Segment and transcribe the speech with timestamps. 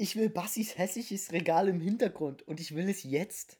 [0.00, 3.58] Ich will Bassis hässliches Regal im Hintergrund und ich will es jetzt.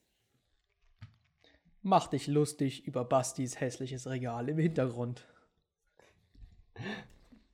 [1.83, 5.27] Mach dich lustig über Bastis hässliches Regal im Hintergrund.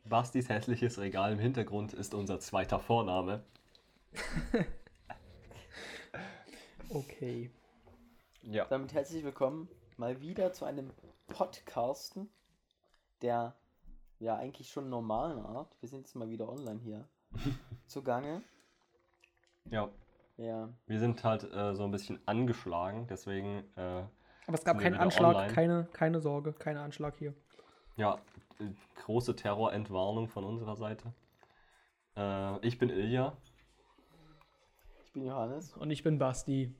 [0.04, 3.44] Bastis hässliches Regal im Hintergrund ist unser zweiter Vorname.
[6.90, 7.50] Okay.
[8.42, 8.66] Ja.
[8.66, 10.92] Damit herzlich willkommen mal wieder zu einem
[11.26, 12.28] Podcasten
[13.20, 13.56] der
[14.20, 15.74] ja eigentlich schon normalen Art.
[15.80, 17.08] Wir sind jetzt mal wieder online hier
[17.88, 18.44] zugange.
[19.70, 19.90] Ja.
[20.36, 20.68] Ja.
[20.86, 24.02] Wir sind halt äh, so ein bisschen angeschlagen, deswegen, äh,
[24.46, 25.52] Aber es gab keinen Anschlag, online?
[25.52, 27.34] keine, keine Sorge, kein Anschlag hier.
[27.96, 28.18] ja,
[28.58, 28.64] äh,
[29.04, 31.12] große Terrorentwarnung von unserer Seite.
[32.16, 33.36] Äh, ich bin Ilja.
[35.04, 35.72] Ich bin Johannes.
[35.74, 36.74] Und ich bin Basti.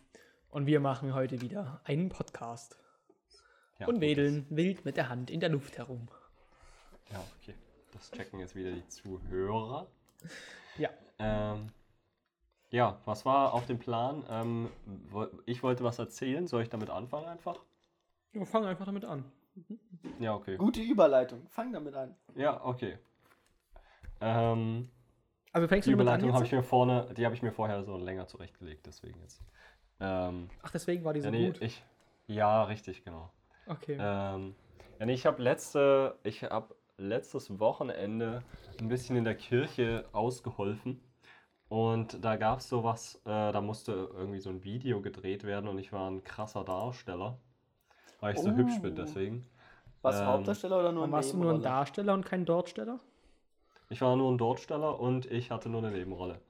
[0.50, 2.76] Und wir machen heute wieder einen Podcast.
[3.78, 6.08] Ja, und gut, wedeln wild mit der Hand in der Luft herum.
[7.06, 7.54] Das, ja, okay.
[7.92, 9.86] Das checken jetzt wieder die Zuhörer.
[10.78, 10.90] Ja.
[11.18, 11.68] Ähm,
[12.74, 14.24] ja, was war auf dem Plan?
[14.28, 14.68] Ähm,
[15.46, 16.48] ich wollte was erzählen.
[16.48, 17.60] Soll ich damit anfangen einfach?
[18.32, 19.24] Wir fangen einfach damit an.
[20.18, 20.56] Ja, okay.
[20.56, 21.46] Gute Überleitung.
[21.50, 22.16] Fang damit an.
[22.34, 22.98] Ja, okay.
[24.20, 24.90] Ähm,
[25.52, 27.96] Also fängst die du Überleitung habe ich mir vorne, die habe ich mir vorher so
[27.96, 29.40] länger zurechtgelegt, deswegen jetzt.
[30.00, 31.62] Ähm, Ach, deswegen war die so ja, nee, gut.
[31.62, 31.84] ich,
[32.26, 33.30] ja, richtig, genau.
[33.68, 33.96] Okay.
[34.00, 34.56] Ähm,
[34.98, 38.42] ja, nee, ich habe letzte, ich habe letztes Wochenende
[38.80, 41.00] ein bisschen in der Kirche ausgeholfen.
[41.74, 45.80] Und da gab es sowas, äh, da musste irgendwie so ein Video gedreht werden und
[45.80, 47.36] ich war ein krasser Darsteller.
[48.20, 48.56] Weil ich so Oh.
[48.56, 49.44] hübsch bin, deswegen.
[50.02, 51.62] Warst du Ähm, Hauptdarsteller oder nur ein warst du nur ein Nebenrolle?
[51.62, 53.00] Darsteller und kein Dortsteller?
[53.90, 56.40] Ich war nur ein Dortsteller und ich hatte nur eine Nebenrolle.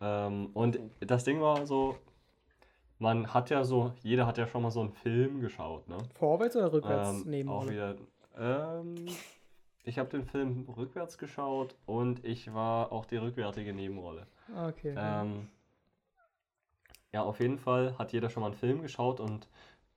[0.00, 1.96] Ähm, und das Ding war so,
[3.00, 5.98] man hat ja so, jeder hat ja schon mal so einen Film geschaut, ne?
[6.14, 7.96] Vorwärts oder rückwärts Ähm, neben auch wieder.
[8.38, 9.06] Ähm,
[9.84, 14.26] ich habe den Film rückwärts geschaut und ich war auch die rückwärtige Nebenrolle.
[14.56, 14.94] Okay.
[14.96, 15.48] Ähm,
[17.12, 19.48] ja, auf jeden Fall hat jeder schon mal einen Film geschaut und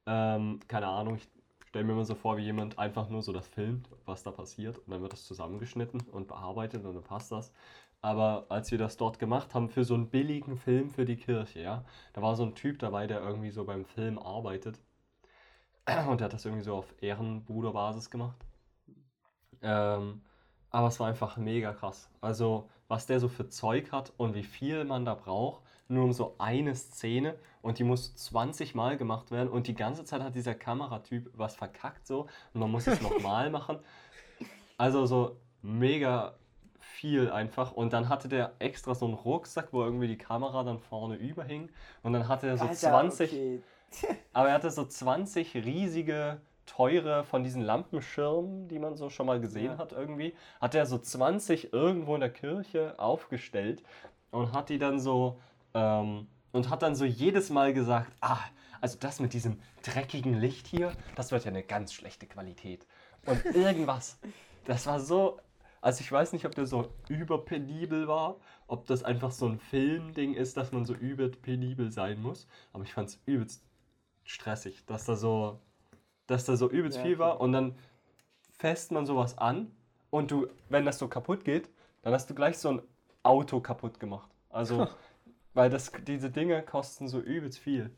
[0.05, 1.29] ähm, keine Ahnung, ich
[1.67, 4.77] stelle mir immer so vor, wie jemand einfach nur so das filmt, was da passiert
[4.79, 7.51] und dann wird das zusammengeschnitten und bearbeitet und dann passt das.
[8.01, 11.61] Aber als wir das dort gemacht haben für so einen billigen Film für die Kirche,
[11.61, 14.79] ja, da war so ein Typ dabei, der irgendwie so beim Film arbeitet
[16.09, 18.37] und der hat das irgendwie so auf Ehrenbruderbasis gemacht.
[19.61, 20.21] Ähm,
[20.69, 22.09] aber es war einfach mega krass.
[22.21, 26.11] Also, was der so für Zeug hat und wie viel man da braucht, nur um
[26.11, 27.35] so eine Szene.
[27.61, 29.47] Und die muss 20 Mal gemacht werden.
[29.47, 32.27] Und die ganze Zeit hat dieser Kameratyp was verkackt so.
[32.53, 33.79] Und man muss es nochmal machen.
[34.77, 36.35] Also so mega
[36.79, 37.71] viel einfach.
[37.71, 41.69] Und dann hatte der extra so einen Rucksack, wo irgendwie die Kamera dann vorne überhing.
[42.03, 43.61] Und dann hatte er so Alter, 20 okay.
[44.33, 46.41] aber er hatte so 20 riesige,
[46.75, 49.77] teure von diesen Lampenschirmen, die man so schon mal gesehen Ja.
[49.77, 53.83] hat irgendwie, hat er so 20 irgendwo in der Kirche aufgestellt
[54.31, 55.39] und hat die dann so,
[55.73, 58.39] ähm, und hat dann so jedes Mal gesagt, ah,
[58.79, 62.85] also das mit diesem dreckigen Licht hier, das wird ja eine ganz schlechte Qualität.
[63.25, 64.17] Und irgendwas,
[64.65, 65.39] das war so,
[65.81, 70.33] also ich weiß nicht, ob der so überpenibel war, ob das einfach so ein Filmding
[70.35, 73.63] ist, dass man so überpenibel sein muss, aber ich fand es übelst
[74.23, 75.59] stressig, dass da so,
[76.27, 77.43] dass da so übelst Ja, viel war okay.
[77.43, 77.75] und dann
[78.51, 79.71] fässt man sowas an
[80.09, 81.69] und du, wenn das so kaputt geht,
[82.03, 82.81] dann hast du gleich so ein
[83.23, 84.29] Auto kaputt gemacht.
[84.49, 84.87] Also,
[85.53, 87.91] weil das, diese Dinge kosten so übelst viel.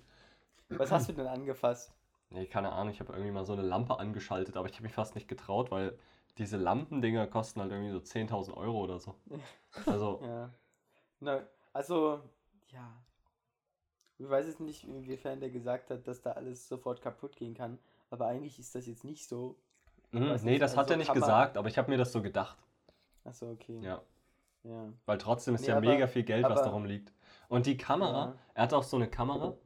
[0.69, 1.91] Was hast du denn angefasst?
[2.29, 4.94] Nee, keine Ahnung, ich habe irgendwie mal so eine Lampe angeschaltet, aber ich habe mich
[4.94, 5.97] fast nicht getraut, weil
[6.38, 9.16] diese Lampendinger kosten halt irgendwie so 10.000 Euro oder so.
[9.85, 10.50] Also, Ja.
[11.19, 11.41] Na,
[11.73, 12.22] also,
[12.69, 12.91] ja.
[14.17, 17.78] Ich weiß jetzt nicht, inwiefern der gesagt hat, dass da alles sofort kaputt gehen kann.
[18.13, 19.57] Aber eigentlich ist das jetzt nicht so.
[20.12, 22.12] mhm, nee, nicht, das hat also er nicht man- gesagt, aber ich habe mir das
[22.12, 22.57] so gedacht.
[23.24, 23.79] Achso, okay.
[23.81, 24.03] Ja,
[24.63, 24.94] Ja.
[25.07, 27.12] weil trotzdem ist Nee, ja aber- mega viel Geld, was aber- darum liegt.
[27.50, 28.35] Und die Kamera, Ja.
[28.53, 29.57] er hatte auch so eine Kamera.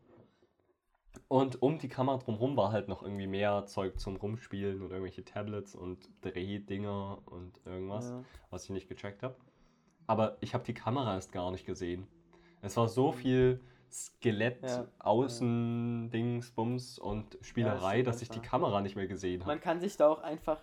[1.27, 5.25] Und um die Kamera drumherum war halt noch irgendwie mehr Zeug zum Rumspielen und irgendwelche
[5.25, 8.23] Tablets und Drehdinger und irgendwas, Ja.
[8.49, 9.35] was ich nicht gecheckt habe.
[10.05, 12.07] Aber ich habe die Kamera erst gar nicht gesehen.
[12.61, 13.59] Es war so viel
[13.91, 14.61] Skelett.
[14.63, 19.51] Ja, Außen, Dings, Bums und Spielerei, dass das ich die Kamera nicht mehr gesehen habe.
[19.51, 20.59] Man kann sich da auch einfach.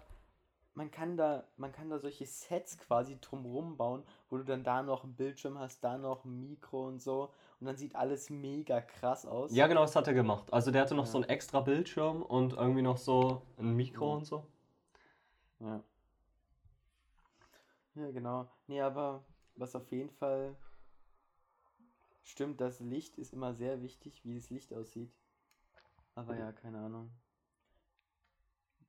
[0.76, 4.82] Man kann da, man kann da solche Sets quasi drumrum bauen, wo du dann da
[4.82, 7.30] noch einen Bildschirm hast, da noch ein Mikro und so.
[7.60, 9.54] Und dann sieht alles mega krass aus.
[9.54, 10.52] Ja, genau, das hat er gemacht.
[10.52, 11.10] Also der hatte noch Ja.
[11.12, 14.14] so einen extra Bildschirm und irgendwie noch so ein Mikro Ja.
[14.16, 14.44] und so.
[15.60, 15.80] Ja.
[17.94, 18.48] Ja, genau.
[18.66, 19.22] Nee, aber
[19.54, 20.56] was auf jeden Fall
[22.24, 25.12] stimmt, das Licht ist immer sehr wichtig, wie das Licht aussieht.
[26.14, 27.10] Aber ja, keine Ahnung.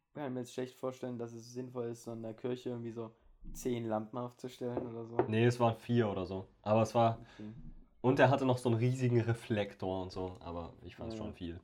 [0.08, 2.92] Ich kann mir jetzt schlecht vorstellen, dass es sinnvoll ist, so in der Kirche irgendwie
[2.92, 3.12] so
[3.54, 5.18] zehn Lampen aufzustellen oder so.
[5.28, 6.48] Nee, es waren vier oder so.
[6.62, 7.54] Aber es war, Okay.
[8.02, 11.26] Und er hatte noch so einen riesigen Reflektor und so, aber ich fand es Ja.
[11.26, 11.60] schon viel.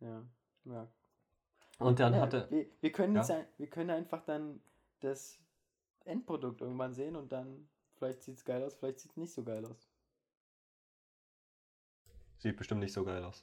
[0.00, 0.22] Ja.
[0.66, 0.88] ja.
[1.78, 2.46] Und dann ja, hatte.
[2.50, 3.20] Wir, wir, können Ja?
[3.22, 4.60] jetzt ein, wir können einfach dann
[5.00, 5.38] das
[6.04, 9.42] Endprodukt irgendwann sehen und dann vielleicht sieht es geil aus, vielleicht sieht es nicht so
[9.42, 9.91] geil aus.
[12.42, 13.42] Sieht bestimmt nicht so geil aus.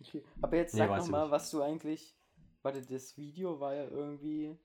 [0.00, 0.24] Okay.
[0.40, 1.30] Aber jetzt Nee, sag weiß noch ich mal, nicht.
[1.30, 2.14] was du eigentlich.
[2.62, 4.56] Warte, das Video war ja irgendwie,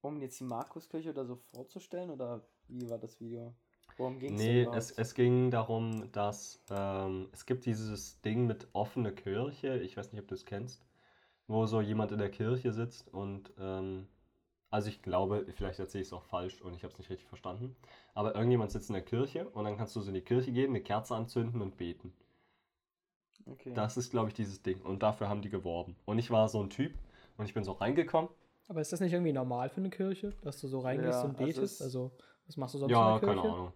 [0.00, 3.54] um jetzt die Markuskirche oder so vorzustellen, oder wie war das Video?
[3.96, 4.98] Worum ging Nee, es, überhaupt?
[4.98, 10.20] es ging darum, dass ähm, es gibt dieses Ding mit offene Kirche, ich weiß nicht,
[10.20, 10.84] ob du es kennst,
[11.48, 14.08] wo so jemand in der Kirche sitzt und ähm,
[14.70, 17.28] also ich glaube, vielleicht erzähle ich es auch falsch und ich habe es nicht richtig
[17.28, 17.76] verstanden,
[18.14, 20.70] aber irgendjemand sitzt in der Kirche und dann kannst du so in die Kirche gehen,
[20.70, 22.12] eine Kerze anzünden und beten.
[23.46, 23.72] Okay.
[23.74, 25.96] Das ist, glaube ich, dieses Ding und dafür haben die geworben.
[26.04, 26.92] Und ich war so ein Typ
[27.38, 28.30] und ich bin so reingekommen.
[28.68, 31.38] Aber ist das nicht irgendwie normal für eine Kirche, dass du so reingehst Ja, und
[31.38, 31.76] betest?
[31.76, 32.12] es- Also,
[32.46, 33.54] was machst du sonst in Ja, der keine Kirche?
[33.54, 33.72] Ahnung.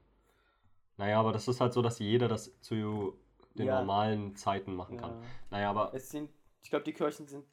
[0.98, 3.18] Naja, aber das ist halt so, dass jeder das zu
[3.54, 3.78] den Ja.
[3.80, 5.12] normalen Zeiten machen kann.
[5.12, 5.22] ja.
[5.50, 6.30] Naja, aber Es sind,
[6.62, 7.46] ich glaube, die Kirchen sind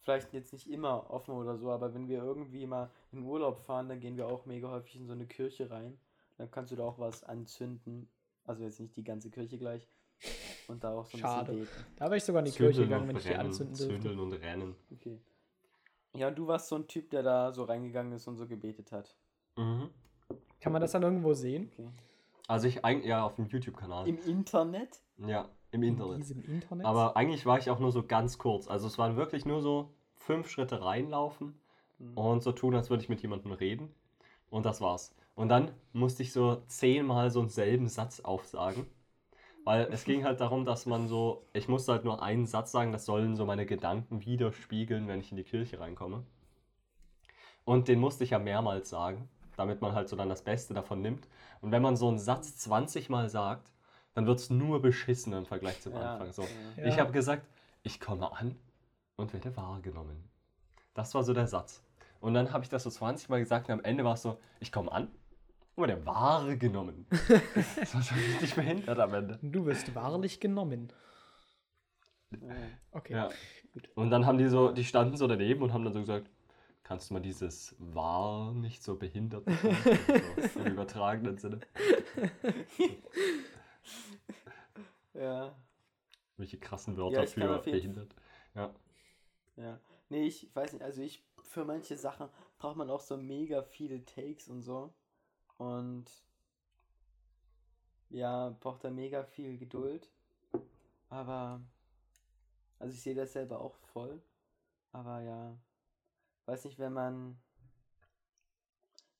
[0.00, 3.88] vielleicht jetzt nicht immer offen oder so, aber wenn wir irgendwie mal in Urlaub fahren,
[3.88, 5.98] dann gehen wir auch mega häufig in so eine Kirche rein.
[6.38, 8.08] Dann kannst du da auch was anzünden.
[8.44, 9.86] Also jetzt nicht die ganze Kirche gleich.
[10.68, 11.52] Und da auch so ein Schade.
[11.52, 11.96] bisschen beten.
[11.96, 13.74] Da wäre ich sogar in die Kirche Zündeln gegangen, und wenn ich die brennen, anzünden
[13.76, 13.94] dürfte.
[13.94, 14.76] Zündeln und rennen.
[14.92, 15.20] Okay.
[16.14, 18.92] Ja, und du warst so ein Typ, der da so reingegangen ist und so gebetet
[18.92, 19.14] hat.
[19.56, 19.90] Mhm.
[20.60, 21.70] Kann man das dann irgendwo sehen?
[21.72, 21.90] Okay.
[22.48, 24.08] Also ich eigentlich ja auf dem YouTube-Kanal.
[24.08, 25.00] Im Internet?
[25.18, 26.18] Ja, im In Internet.
[26.20, 26.86] diesem Internet?
[26.86, 28.68] Aber eigentlich war ich auch nur so ganz kurz.
[28.68, 31.54] Also es waren wirklich nur so fünf Schritte reinlaufen
[31.98, 32.16] Hm.
[32.16, 33.90] und so tun, als würde ich mit jemandem reden.
[34.50, 35.14] Und das war's.
[35.34, 38.86] Und dann musste ich so zehnmal so einen selben Satz aufsagen.
[39.64, 42.92] Weil es ging halt darum, dass man so, ich musste halt nur einen Satz sagen,
[42.92, 46.24] das sollen so meine Gedanken widerspiegeln, wenn ich in die Kirche reinkomme.
[47.64, 51.02] Und den musste ich ja mehrmals sagen, damit man halt so dann das Beste davon
[51.02, 51.28] nimmt.
[51.60, 53.70] Und wenn man so einen Satz 20 Mal sagt,
[54.14, 56.32] dann wird es nur beschissen im Vergleich zum Ja, Anfang.
[56.32, 56.46] So.
[56.76, 56.86] ja.
[56.86, 57.46] Ich habe gesagt,
[57.82, 58.56] ich komme an
[59.16, 60.28] und werde wahrgenommen.
[60.94, 61.82] Das war so der Satz.
[62.20, 64.38] Und dann habe ich das so 20 Mal gesagt und am Ende war es so,
[64.60, 65.08] ich komme an
[65.74, 67.06] und werde wahrgenommen.
[67.76, 69.38] das war schon richtig behindert am Ende.
[69.42, 70.92] du wirst wahrlich genommen.
[72.92, 73.12] Okay.
[73.14, 73.28] Ja.
[73.94, 76.28] Und dann haben die so, die standen so daneben und haben dann so gesagt,
[76.82, 79.76] kannst du mal dieses wahr nicht so behindert machen?
[80.54, 81.60] so, Im übertragenen Sinne.
[85.14, 85.54] ja.
[86.36, 88.14] Welche krassen Wörter Ja, für behindert.
[88.54, 88.74] Ja.
[89.56, 89.78] Ja.
[90.08, 92.28] Nee, ich weiß nicht, also ich, für manche Sachen
[92.58, 94.92] braucht man auch so mega viele Takes und so.
[95.58, 96.10] Und
[98.10, 100.10] ja, braucht da mega viel Geduld.
[101.08, 101.60] Aber,
[102.78, 104.20] also ich sehe das selber auch voll.
[104.92, 105.56] Aber ja,
[106.46, 107.40] weiß nicht, wenn man,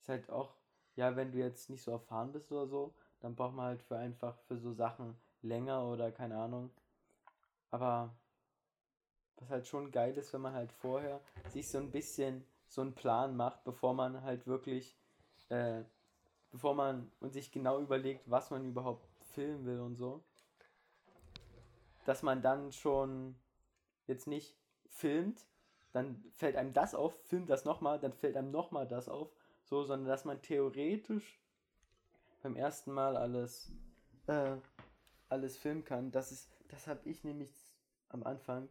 [0.00, 0.56] ist halt auch,
[0.96, 3.96] ja, wenn du jetzt nicht so erfahren bist oder so, dann braucht man halt für
[3.96, 6.70] einfach für so Sachen länger oder keine Ahnung.
[7.70, 8.14] Aber
[9.36, 12.94] was halt schon geil ist, wenn man halt vorher sich so ein bisschen so einen
[12.94, 14.96] Plan macht, bevor man halt wirklich,
[15.48, 15.82] äh,
[16.52, 20.22] bevor man und sich genau überlegt, was man überhaupt filmen will und so.
[22.04, 23.36] Dass man dann schon
[24.06, 24.56] jetzt nicht
[24.88, 25.46] filmt,
[25.92, 29.30] dann fällt einem das auf, filmt das nochmal, dann fällt einem nochmal das auf,
[29.64, 31.40] so, sondern dass man theoretisch
[32.42, 33.72] beim ersten Mal alles,
[34.26, 34.56] äh,
[35.30, 36.10] alles filmen kann.
[36.10, 37.50] Das ist, das habe ich nämlich
[38.08, 38.70] am Anfang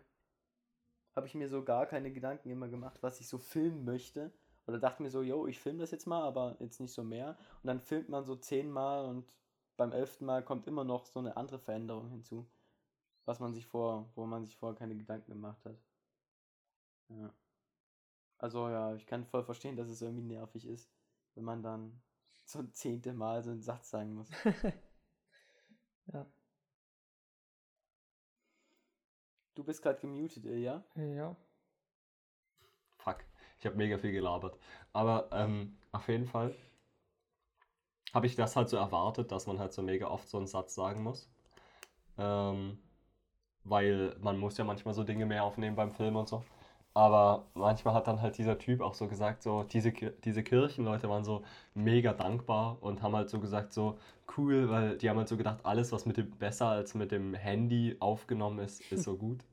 [1.15, 4.31] habe ich mir so gar keine Gedanken immer gemacht, was ich so filmen möchte.
[4.67, 7.37] Oder dachte mir so, yo, ich filme das jetzt mal, aber jetzt nicht so mehr.
[7.61, 9.33] Und dann filmt man so zehnmal und
[9.75, 12.47] beim elften Mal kommt immer noch so eine andere Veränderung hinzu.
[13.25, 15.77] Was man sich vor, wo man sich vorher keine Gedanken gemacht hat.
[17.09, 17.33] Ja.
[18.37, 20.89] Also ja, ich kann voll verstehen, dass es irgendwie nervig ist,
[21.35, 22.01] wenn man dann
[22.45, 24.29] so ein zehnte Mal so einen Satz sagen muss.
[26.13, 26.25] ja.
[29.59, 30.81] Du bist gerade gemutet, ja?
[30.95, 31.35] Ja.
[32.95, 33.17] Fuck.
[33.59, 34.57] Ich habe mega viel gelabert.
[34.93, 36.55] Aber ähm, auf jeden Fall
[38.13, 40.75] habe ich das halt so erwartet, dass man halt so mega oft so einen Satz
[40.75, 41.29] sagen muss.
[42.17, 42.79] Ähm,
[43.65, 46.41] weil man muss ja manchmal so Dinge mehr aufnehmen beim Film und so.
[46.93, 51.23] Aber manchmal hat dann halt dieser Typ auch so gesagt, so diese, diese Kirchenleute waren
[51.23, 53.97] so mega dankbar und haben halt so gesagt, so
[54.37, 57.33] cool, weil die haben halt so gedacht, alles, was mit dem besser als mit dem
[57.33, 59.45] Handy aufgenommen ist, ist so gut.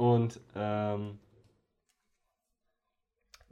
[0.00, 1.18] Und ähm,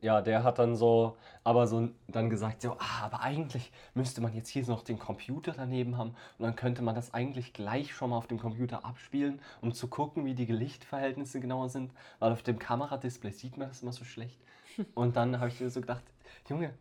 [0.00, 4.32] ja, der hat dann so, aber so dann gesagt, so, ah, aber eigentlich müsste man
[4.32, 8.10] jetzt hier noch den Computer daneben haben und dann könnte man das eigentlich gleich schon
[8.10, 12.42] mal auf dem Computer abspielen, um zu gucken, wie die Lichtverhältnisse genauer sind, weil auf
[12.44, 14.38] dem Kameradisplay sieht man das immer so schlecht.
[14.94, 16.04] Und dann habe ich mir so gedacht,
[16.48, 16.74] Junge,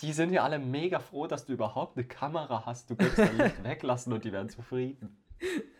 [0.00, 2.90] Die sind ja alle mega froh, dass du überhaupt eine Kamera hast.
[2.90, 5.16] Du kannst dein Licht weglassen und die werden zufrieden.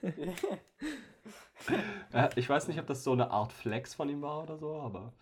[2.12, 4.76] Äh, ich weiß nicht, ob das so eine Art Flex von ihm war oder so,
[4.76, 5.12] aber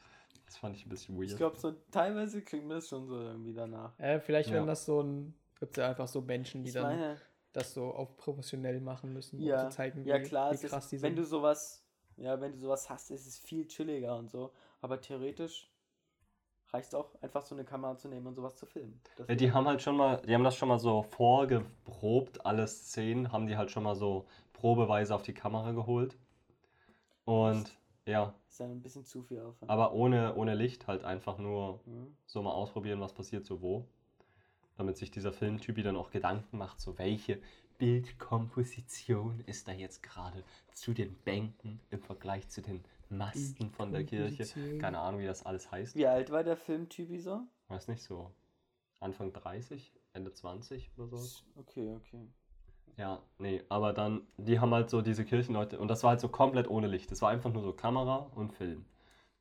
[0.45, 1.31] das fand ich ein bisschen weird.
[1.31, 3.99] Ich glaube, so teilweise klingt mir das schon so irgendwie danach.
[3.99, 4.67] Äh, vielleicht, wenn Ja.
[4.67, 5.35] das so ein.
[5.59, 7.17] Gibt es ja einfach so Menschen, die Ich dann meine,
[7.55, 10.89] das so auf professionell machen müssen, ja, um zu zeigen, wie, ja klar, wie krass
[10.89, 11.25] die ist, wenn sind.
[11.25, 11.83] du sowas,
[12.17, 14.53] ja, wenn du sowas hast, ist es viel chilliger und so.
[14.81, 15.71] Aber theoretisch
[16.73, 19.01] reicht auch einfach so eine Kamera zu nehmen und sowas zu filmen.
[19.17, 22.67] Das Ja, die haben halt schon mal, die haben das schon mal so vorgeprobt, alle
[22.67, 26.17] Szenen haben die halt schon mal so probeweise auf die Kamera geholt.
[27.25, 27.77] Und
[28.07, 29.71] ja, ist dann ein bisschen zu viel Aufwand.
[29.71, 32.17] aber ohne, ohne Licht halt einfach nur Mhm.
[32.27, 33.87] so mal ausprobieren, was passiert so wo.
[34.77, 37.41] Damit sich dieser Filmtypi dann auch Gedanken macht, so welche
[37.79, 44.05] Bildkomposition ist da jetzt gerade zu den Bänken im Vergleich zu den Masten von der
[44.05, 44.45] Kirche.
[44.79, 45.95] Keine Ahnung, wie das alles heißt.
[45.95, 47.43] Wie alt war der Filmtypi so?
[47.69, 48.31] Weiß nicht, so
[49.01, 51.43] Anfang 30, Ende 20 oder so.
[51.57, 52.29] Okay, okay.
[52.97, 56.29] Ja, nee, aber dann, die haben halt so diese Kirchenleute, und das war halt so
[56.29, 57.11] komplett ohne Licht.
[57.11, 58.85] Das war einfach nur so Kamera und Film.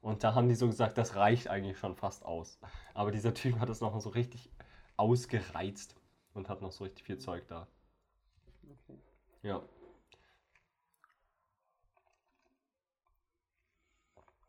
[0.02, 2.60] Und da haben die so gesagt, das reicht eigentlich schon fast aus.
[2.94, 4.50] Aber dieser Typ hat das noch so richtig
[4.98, 5.96] ausgereizt
[6.34, 7.68] und hat noch so richtig viel Zeug da.
[8.64, 9.00] okay.
[9.44, 9.62] Ja.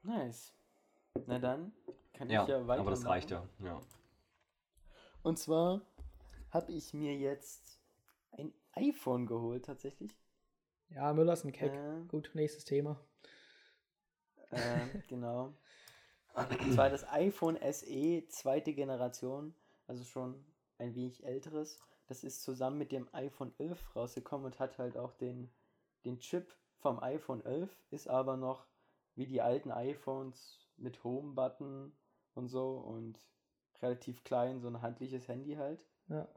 [0.03, 0.53] Nice.
[1.27, 1.73] Na dann
[2.13, 2.81] kann Ja, ich ja weiter.
[2.81, 3.47] aber das reicht ja.
[3.61, 3.81] ja.
[5.23, 5.83] Und zwar
[6.51, 7.81] habe ich mir jetzt
[8.73, 10.17] iPhone geholt tatsächlich.
[10.91, 11.73] Ja, Müller ist ein Keck.
[11.73, 12.05] Äh.
[12.09, 13.01] Gut, nächstes Thema.
[14.51, 15.55] Äh, genau.
[16.35, 19.55] Und zwar das iPhone SE zweite Generation,
[19.87, 20.45] also schon
[20.79, 21.81] ein wenig älteres.
[22.07, 25.51] Das ist zusammen mit dem iPhone 11 rausgekommen und hat halt auch den,
[26.05, 28.67] den Chip vom iPhone 11, ist aber noch
[29.15, 31.93] wie die alten iPhones mit Home-Button
[32.35, 33.19] und so und
[33.81, 35.87] relativ klein, so ein handliches Handy halt.
[36.09, 36.29] Ja.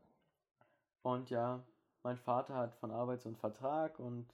[1.01, 1.63] Und ja,
[2.05, 4.31] mein Vater hat von Arbeit so einen Vertrag und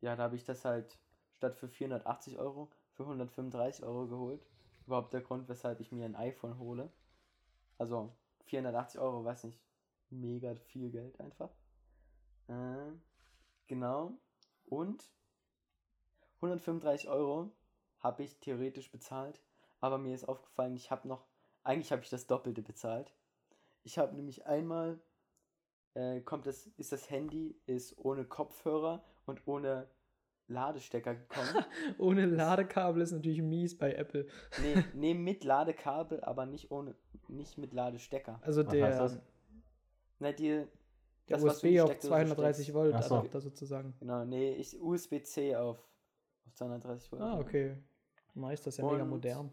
[0.00, 0.98] ja, da habe ich das halt
[1.36, 4.46] statt für 480 Euro für 135 Euro geholt.
[4.86, 6.90] Überhaupt der Grund, weshalb ich mir ein iPhone hole.
[7.76, 8.10] Also
[8.46, 9.60] 480 Euro, weiß nicht,
[10.08, 11.50] mega viel Geld einfach.
[12.48, 12.92] Äh,
[13.66, 14.12] genau.
[14.64, 15.04] Und
[16.36, 17.50] 135 Euro
[18.00, 19.42] habe ich theoretisch bezahlt,
[19.80, 21.26] aber mir ist aufgefallen, ich habe noch,
[21.64, 23.12] eigentlich habe ich das Doppelte bezahlt.
[23.82, 24.98] Ich habe nämlich einmal
[25.94, 29.88] äh, kommt das, ist das Handy ist ohne Kopfhörer und ohne
[30.46, 31.64] Ladestecker gekommen.
[31.98, 34.26] Ohne Ladekabel ist natürlich mies bei Apple.
[34.60, 36.94] nee, nee, mit Ladekabel, aber nicht ohne,
[37.28, 38.40] nicht mit Ladestecker.
[38.42, 39.22] Also Was der?
[40.18, 40.66] Na, die,
[41.28, 42.74] der das, USB auf Steckdose 230 steckst.
[42.74, 43.14] Volt so.
[43.14, 43.94] Adapter sozusagen.
[44.00, 45.78] Genau, nee, ich USB-C auf,
[46.46, 47.22] auf 230 Volt.
[47.22, 47.76] Ah, okay.
[48.34, 49.50] Meist das ist ja mega Und- modern.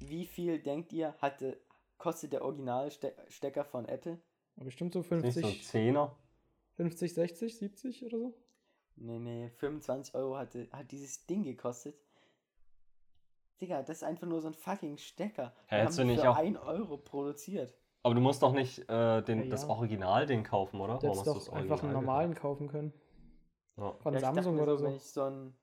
[0.00, 1.60] Wie viel denkt ihr, hatte,
[1.98, 4.20] kostet der Originalstecker von Apple?
[4.56, 6.16] Bestimmt so Nicht 50, so Zehner.
[6.76, 8.34] 50, 60, 70 oder so.
[8.96, 11.96] Nee, nee, 25 Euro hatte, hat dieses Ding gekostet.
[13.60, 15.52] Digga, das ist einfach nur so ein fucking Stecker.
[15.66, 17.74] Hä, Wir hättest haben du nicht für auch- 1 Euro produziert.
[18.02, 19.68] Aber du musst doch nicht äh, den, Ja, das ja.
[19.68, 20.98] Original-Ding kaufen, oder?
[20.98, 22.90] Du hättest hast du doch das einfach einen Original normalen kaufen können.
[22.90, 23.96] gekauft?
[23.96, 24.02] Ja.
[24.02, 24.84] Von Ja, Samsung oder so, so.
[24.86, 25.54] Wenn ich so ein.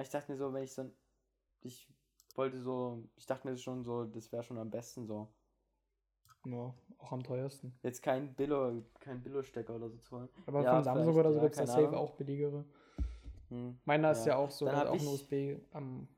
[0.00, 0.92] Ich dachte mir so, wenn ich so ein.
[1.62, 1.88] Ich
[2.34, 3.04] wollte so.
[3.16, 5.28] Ich dachte mir schon so, das wäre schon am besten so.
[6.46, 7.74] Ja, auch am teuersten.
[7.82, 10.28] Jetzt kein Billo, kein Billo-Stecker oder so zu holen.
[10.46, 12.00] Aber Ja, von Samsung oder so ja, gibt es da keine safe Ahnung.
[12.00, 12.64] auch billigere.
[13.48, 14.32] Hm, Meiner ist Ja.
[14.32, 16.08] ja auch so, hat auch ein USB am,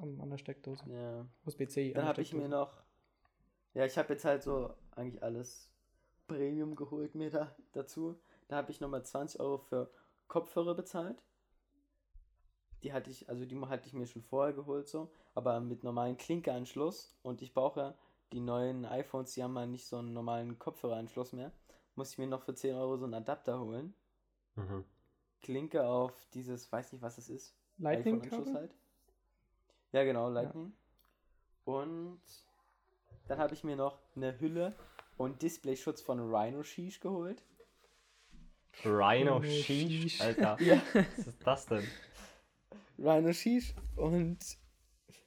[0.00, 0.84] am, an der Steckdose.
[0.90, 1.26] ja.
[1.46, 1.92] USB-C.
[1.92, 2.82] Dann habe ich mir noch.
[3.74, 5.70] Ja, ich habe jetzt halt so eigentlich alles
[6.26, 8.18] Premium geholt mir da dazu.
[8.48, 9.90] Da habe ich nochmal 20 Euro für
[10.28, 11.22] Kopfhörer bezahlt.
[12.82, 16.16] Die hatte ich, also die hatte ich mir schon vorher geholt so, aber mit normalen
[16.16, 17.94] Klinkeanschluss und ich brauche
[18.32, 21.52] die neuen iPhones, die haben mal nicht so einen normalen Kopfhöreranschluss mehr.
[21.94, 23.94] Muss ich mir noch für 10 Euro so einen Adapter holen.
[24.54, 24.84] Mhm.
[25.42, 28.54] Klinke auf dieses, weiß nicht was es ist, Lightning-Kabel?
[28.54, 28.74] halt.
[29.92, 30.72] Ja, genau, Lightning.
[31.64, 32.20] Und
[33.26, 34.74] dann habe ich mir noch eine Hülle
[35.16, 37.42] und Displayschutz von Rhino Sheesh geholt.
[38.84, 40.20] Rhino Sheesh, sheesh.
[40.20, 40.56] Alter.
[40.60, 40.80] Ja.
[40.94, 41.86] Was ist das denn?
[42.98, 44.38] Rhino Sheesh und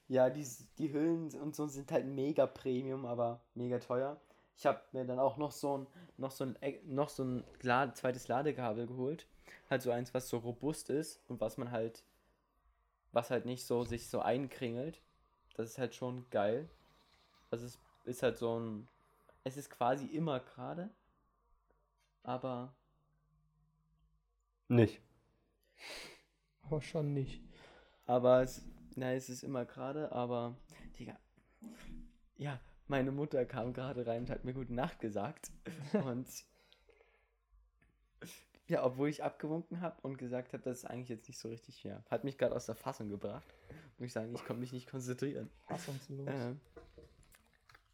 [0.07, 4.19] ja, die, die Hüllen und so sind halt mega Premium, aber mega teuer.
[4.57, 7.93] Ich habe mir dann auch noch so ein, noch so ein, noch so ein Lade,
[7.93, 9.27] zweites Ladekabel geholt.
[9.69, 12.03] Halt so eins, was so robust ist und was man halt,
[13.13, 15.01] was halt nicht so sich so einkringelt.
[15.55, 16.69] Das ist halt schon geil.
[17.51, 18.87] Also es ist halt so ein,
[19.43, 20.89] es ist quasi immer gerade,
[22.23, 22.73] aber
[24.67, 25.01] Nicht.
[26.63, 27.41] Aber schon nicht.
[28.05, 28.63] Aber es,
[28.97, 30.55] na, es ist immer gerade, aber,
[30.99, 31.17] Digga,
[32.37, 35.51] ja, meine Mutter kam gerade rein und hat mir gute Nacht gesagt.
[36.05, 36.27] Und
[38.67, 41.83] ja, obwohl ich abgewunken habe und gesagt habe, dass es eigentlich jetzt nicht so richtig
[41.83, 42.03] wäre.
[42.09, 43.53] Hat mich gerade aus der Fassung gebracht.
[43.97, 45.49] Muss ich sagen, ich konnte mich nicht konzentrieren.
[45.67, 46.27] Fassungslos.
[46.27, 46.55] Äh,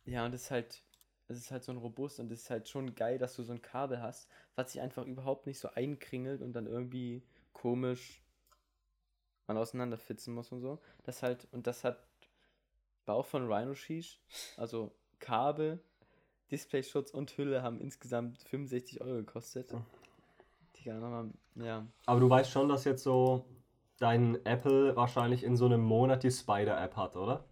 [0.05, 0.83] ja, und es ist halt,
[1.27, 3.51] es ist halt so ein robust und es ist halt schon geil, dass du so
[3.51, 8.21] ein Kabel hast, was sich einfach überhaupt nicht so einkringelt und dann irgendwie komisch
[9.49, 10.79] man auseinanderfitzen muss und so.
[11.03, 11.99] Das halt, und das hat
[13.05, 14.21] Bau von Rhino Sheesh,
[14.55, 15.79] also Kabel,
[16.51, 19.73] Displayschutz und Hülle haben insgesamt 65 Euro gekostet.
[19.73, 19.81] Oh.
[20.77, 21.85] Digga, nochmal, ja.
[22.05, 23.45] Aber du weißt schon, dass jetzt so
[23.97, 27.43] dein Apple wahrscheinlich in so einem Monat die Spider-App hat, oder?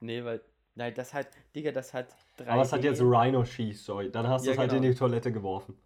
[0.00, 0.42] Nee, weil,
[0.76, 4.10] nein, das hat, Digga, das hat 3 Aber es hat jetzt Rhino Sheath, sorry.
[4.10, 4.92] Dann hast du Ja, es halt in genau.
[4.92, 5.76] die Toilette geworfen.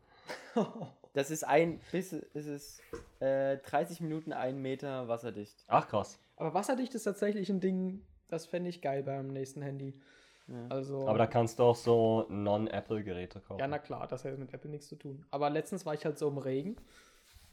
[1.14, 2.80] Das ist ein, bis, ist es
[3.20, 5.64] äh, 30 Minuten, ein Meter wasserdicht.
[5.68, 6.18] Ach krass.
[6.36, 10.00] Aber wasserdicht ist tatsächlich ein Ding, das fände ich geil beim nächsten Handy.
[10.48, 10.66] Ja.
[10.70, 13.60] Also, Aber da kannst du auch so Non-Apple-Geräte kaufen.
[13.60, 15.24] ja, na klar, das hat mit Apple nichts zu tun.
[15.30, 16.76] Aber letztens war ich halt so im Regen.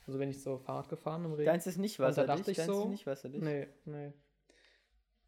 [0.08, 1.46] Also wenn ich so Fahrrad gefahren im Regen.
[1.46, 3.44] Deins ist nicht Und da wasserdicht, dachte ich deins so, ist nicht wasserdicht.
[3.44, 4.12] Nee, nee.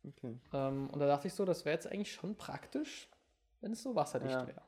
[0.07, 0.39] Okay.
[0.53, 3.07] Ähm, und da dachte ich so, das wäre jetzt eigentlich schon praktisch,
[3.59, 4.47] wenn es so wasserdicht Ja.
[4.47, 4.61] wäre.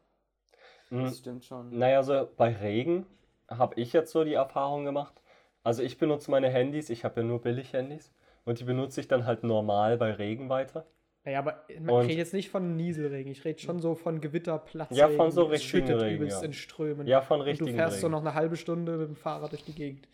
[0.92, 1.04] Mhm.
[1.06, 1.76] Das stimmt schon.
[1.76, 3.08] Naja, so bei Regen
[3.50, 5.22] habe ich jetzt so die Erfahrung gemacht.
[5.64, 8.14] Also ich benutze meine Handys, ich habe ja nur Billig-Handys.
[8.46, 10.86] Und die benutze ich dann halt normal bei Regen weiter.
[11.26, 14.90] Naja, aber ich rede jetzt nicht von Nieselregen, ich rede schon so von Gewitter, Platz.
[14.92, 16.48] Ja, von so richtigen Regen, übelst ja.
[16.48, 17.08] in Strömen.
[17.08, 18.12] Ja, von und richtigen du fährst so Regen.
[18.12, 20.10] noch eine halbe Stunde mit dem Fahrrad durch die Gegend.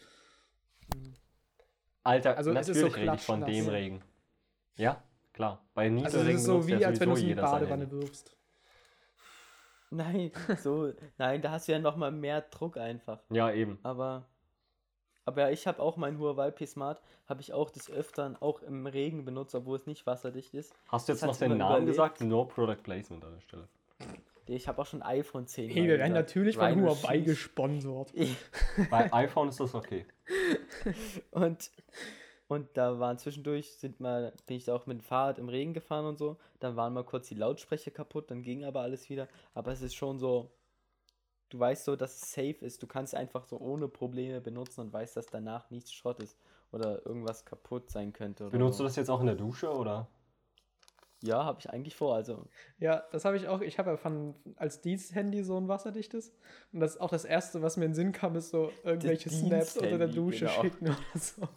[2.04, 3.68] Alter, Also ist so natürlich rede ich von dem.
[3.70, 4.02] Regen.
[4.78, 5.66] Ja, klar.
[5.74, 8.36] Bei Also Nieselregen es ist so wie, als wenn du es in die Badewanne wirfst.
[9.92, 10.32] Nein,
[10.62, 13.20] so, nein, da hast du ja nochmal mehr Druck einfach.
[13.32, 13.80] Ja, eben.
[13.82, 14.26] Aber,
[15.26, 18.62] aber ja, ich habe auch mein Huawei P Smart, habe ich auch des Öfteren auch
[18.62, 20.76] im Regen benutzt, obwohl es nicht wasserdicht ist.
[20.90, 21.88] Hast du jetzt Das noch den Namen überlebt.
[21.88, 22.22] gesagt?
[22.22, 23.68] No Product Placement an der Stelle.
[24.46, 25.70] Ich habe auch schon iPhone 10.
[25.70, 28.12] Hey, wir werden natürlich von Huawei gesponsert.
[28.90, 30.06] Bei iPhone ist das okay.
[31.32, 31.72] Und,
[32.50, 35.72] und da waren zwischendurch, sind mal, bin ich da auch mit dem Fahrrad im Regen
[35.72, 36.36] gefahren und so.
[36.60, 39.28] Dann waren mal kurz die Lautsprecher kaputt, dann ging aber alles wieder.
[39.54, 40.50] Aber es ist schon so,
[41.50, 42.82] du weißt so, dass es safe ist.
[42.82, 46.40] Du kannst einfach so ohne Probleme benutzen und weißt, dass danach nichts Schrott ist
[46.72, 48.46] oder irgendwas kaputt sein könnte.
[48.46, 48.84] Oder Benutzt so.
[48.84, 50.08] du das jetzt auch in der Dusche oder?
[51.22, 52.16] Ja, habe ich eigentlich vor.
[52.16, 52.48] Also,
[52.80, 53.62] Ja, das habe ich auch.
[53.62, 56.34] Ich habe ja von als Diensthandy so ein wasserdichtes.
[56.74, 59.30] Und das ist auch das Erste, was mir in den Sinn kam, ist so irgendwelche
[59.30, 60.62] Snaps unter der Dusche genau.
[60.62, 61.48] schicken oder so.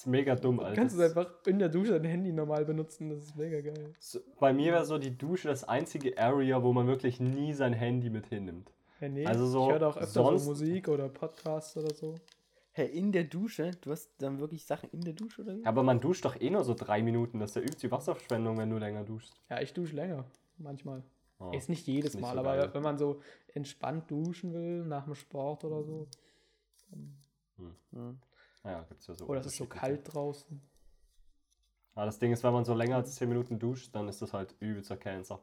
[0.00, 0.76] Ist mega dumm, Du Alter.
[0.80, 3.08] kannst es einfach in der Dusche dein Handy normal benutzen.
[3.10, 3.92] Das ist mega geil.
[3.98, 7.72] So, bei mir wäre so die Dusche das einzige Area, wo man wirklich nie sein
[7.72, 8.70] Handy mit hinnimmt.
[9.00, 12.14] Ja, nee, Also so ich höre auch öfter sonst- so Musik oder Podcasts oder so.
[12.72, 13.70] hey, in der Dusche?
[13.80, 15.64] Du hast dann wirklich Sachen in der Dusche oder wie?
[15.64, 17.40] Aber man duscht doch eh nur so drei Minuten.
[17.40, 19.34] Das ist ja übelst die Wasserverschwendung, wenn du länger duschst.
[19.48, 20.24] Ja, ich dusche länger.
[20.58, 21.02] Manchmal.
[21.38, 21.50] Oh.
[21.52, 22.70] Ist nicht jedes ist nicht Mal, so aber geil.
[22.74, 23.20] wenn man so
[23.54, 26.06] entspannt duschen will, nach dem Sport oder so.
[26.90, 28.18] Hm.
[28.64, 29.26] Ja, gibt's ja so.
[29.26, 30.60] Oder es ist so kalt draußen.
[31.94, 34.32] Aber das Ding ist, wenn man so länger als 10 Minuten duscht, dann ist das
[34.32, 35.40] halt übelster Cancer.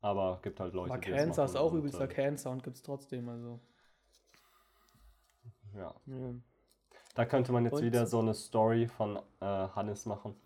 [0.00, 2.50] Aber gibt halt Leute, Aber die das Cancer ist machen auch und, übelster äh, Cancer
[2.50, 3.28] und gibt's trotzdem.
[3.28, 3.58] Also.
[5.74, 5.94] Ja.
[6.06, 6.34] Ja.
[7.14, 10.36] Da könnte man jetzt Und- wieder so eine Story von äh, Hannes machen.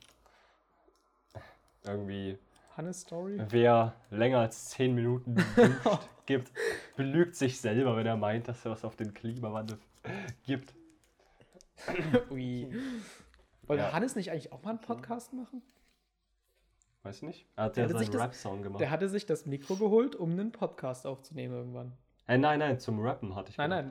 [1.85, 2.38] Irgendwie,
[2.77, 3.38] Hannes Story?
[3.51, 6.53] wer länger als 10 Minuten duscht, gibt,
[6.97, 9.79] belügt sich selber, wenn er meint, dass er was auf den Klimawandel
[10.47, 10.75] gibt.
[12.31, 12.69] Ui.
[13.67, 13.93] Wollte Ja.
[13.93, 15.63] Hannes nicht eigentlich auch mal einen Podcast machen?
[17.03, 17.47] Weiß ich nicht.
[17.57, 18.81] Er hat Der ja hatte sich seinen das- Rap-Song gemacht.
[18.81, 21.93] Der hatte sich das Mikro geholt, um einen Podcast aufzunehmen irgendwann.
[22.27, 23.85] Äh, nein, nein, zum Rappen hatte ich Nein, gedacht.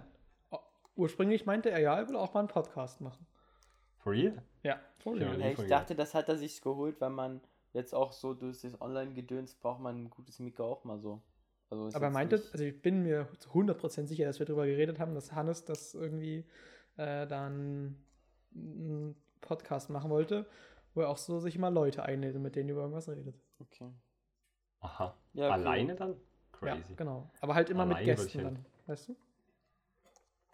[0.51, 0.59] nein.
[0.95, 3.25] Ursprünglich meinte er ja, er will auch mal einen Podcast machen.
[3.97, 4.41] For real?
[4.63, 5.55] Ja, for Ja, real.
[5.55, 7.41] von ich dachte, das hat er sich geholt, weil man
[7.73, 11.21] jetzt auch so durch das Online-Gedöns braucht man ein gutes Mikro auch mal so.
[11.69, 14.99] Also Aber er meinte, also ich bin mir zu 100% sicher, dass wir darüber geredet
[14.99, 16.45] haben, dass Hannes das irgendwie
[16.97, 17.95] äh, dann
[18.55, 20.45] einen Podcast machen wollte,
[20.93, 23.39] wo er auch so sich mal Leute einlädt und mit denen über irgendwas redet.
[23.59, 23.91] Okay.
[24.81, 25.15] Aha.
[25.33, 25.53] Ja, okay.
[25.53, 26.11] Alleine dann?
[26.61, 26.95] Ja, Crazy.
[26.95, 27.29] genau.
[27.39, 29.15] Aber halt immer mit Alleine würde ich Gästen dann, weißt du?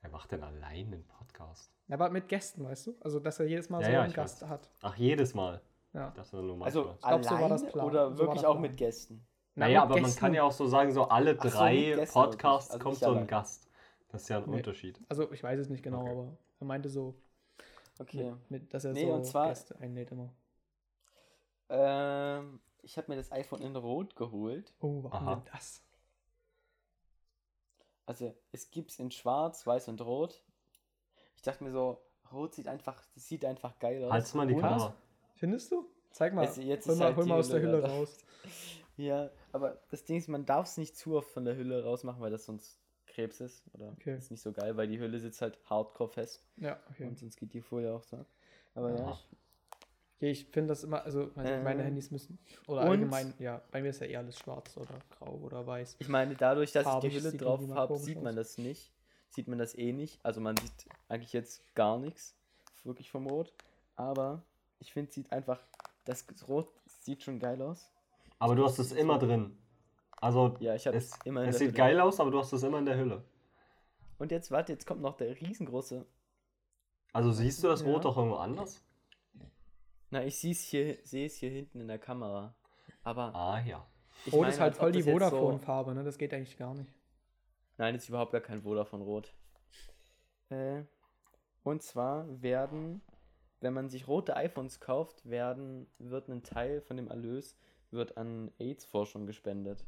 [0.02, 1.73] Wer macht denn alleine einen Podcast?
[1.88, 2.95] Ja, Aber mit Gästen, weißt du?
[3.02, 4.50] Also, dass er jedes Mal Ja, so ja, einen Gast weiß.
[4.50, 4.69] hat.
[4.82, 5.62] Ach, jedes Mal.
[5.93, 6.12] Ja.
[6.15, 6.63] Das ist nur.
[6.63, 7.86] Also glaub, so war alleine das Plan.
[7.88, 9.26] oder So war wirklich auch mit Gästen?
[9.56, 11.73] Na, naja, mit aber man Gästen- kann ja auch so sagen, so alle so, drei
[11.76, 13.28] mit Gästen Podcasts also kommt so ein allein.
[13.28, 13.66] Gast.
[14.10, 14.58] Das ist ja ein Nee.
[14.58, 15.00] Unterschied.
[15.10, 16.12] Also, ich weiß es nicht genau, Okay.
[16.12, 17.15] aber er meinte so,
[18.00, 18.32] Okay.
[18.32, 20.34] mit, mit, dass er Nee, so und zwar- Gäste einlädt immer.
[21.70, 24.74] Ähm, ich habe mir das iPhone in Rot geholt.
[24.80, 25.36] Oh, warum Aha.
[25.36, 25.84] denn das?
[28.06, 30.41] Also es gibt's in Schwarz, Weiß und Rot.
[31.36, 34.12] Ich dachte mir so, Rot sieht einfach, das sieht einfach geil aus.
[34.12, 34.93] Halt's mal die Kamera.
[35.36, 35.86] Findest du?
[36.12, 36.46] Zeig mal.
[36.46, 37.88] Jetzt- jetzt hol ist mal, halt hol die mal aus der Hülle Hülle da.
[37.89, 38.17] raus.
[39.00, 42.20] Ja, aber das Ding ist, man darf es nicht zu oft von der Hülle rausmachen,
[42.20, 42.80] weil das sonst
[43.17, 43.63] Krebs ist.
[43.73, 44.15] Oder Okay.
[44.15, 46.43] ist nicht so geil, weil die Hülle sitzt halt hardcore fest.
[46.58, 47.06] Ja, okay.
[47.08, 48.23] Und sonst geht die Folie auch so.
[48.75, 49.06] Aber ja.
[49.06, 49.19] Aha.
[50.19, 53.62] Okay, ich finde das immer, also meine, meine Äh, Handys müssen, oder und- allgemein, ja,
[53.71, 55.95] bei mir ist ja eh alles schwarz oder grau oder weiß.
[55.99, 58.36] Ich meine, dadurch, dass Farbig ich die Hülle drauf habe, sieht man aus.
[58.36, 58.91] das nicht.
[59.30, 60.19] Sieht man das eh nicht.
[60.23, 60.71] Also man sieht
[61.08, 62.36] eigentlich jetzt gar nichts
[62.84, 63.53] wirklich vom Rot.
[63.95, 64.41] Aber
[64.80, 65.60] ich finde, sieht einfach,
[66.06, 67.89] das Rot sieht schon geil aus.
[68.39, 69.56] Aber du hast es immer drin.
[70.19, 71.77] Also, Ja, ich habe es, immer es sieht Hülle.
[71.77, 73.23] geil aus, aber du hast es immer in der Hülle.
[74.17, 76.06] Und jetzt, warte, jetzt kommt noch der riesengroße.
[77.13, 77.88] Also siehst du das Ja.
[77.88, 78.84] Rot doch irgendwo anders?
[80.10, 82.56] Na, ich sehe es hier, sehe es hier hinten in der Kamera.
[83.03, 83.86] Aber Ah ja.
[84.25, 86.03] ich Rot meine, ist halt voll die Vodafone-Farbe, ne?
[86.03, 86.91] Das geht eigentlich gar nicht.
[87.77, 89.34] Nein, ist überhaupt gar kein Vodafone Rot.
[90.49, 90.84] Äh,
[91.63, 93.01] und zwar werden,
[93.60, 97.56] wenn man sich rote iPhones kauft, werden, wird ein Teil von dem Erlös
[97.91, 99.86] wird an AIDS-Forschung gespendet.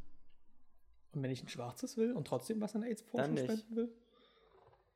[1.13, 3.89] Und wenn ich ein schwarzes will und trotzdem was an AIDS-Forschung spenden will?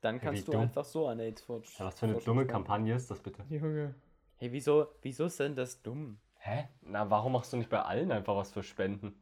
[0.01, 0.61] Dann kannst du dumm.
[0.61, 1.73] einfach so an AIDS-Forschung.
[1.79, 3.43] ja was für eine dumme Kampagne ist das bitte?
[3.49, 3.95] Junge.
[4.37, 6.19] Hey, wieso, wieso ist denn das dumm?
[6.35, 6.67] Hä?
[6.81, 9.15] Na, warum machst du nicht bei allen einfach was für Spenden?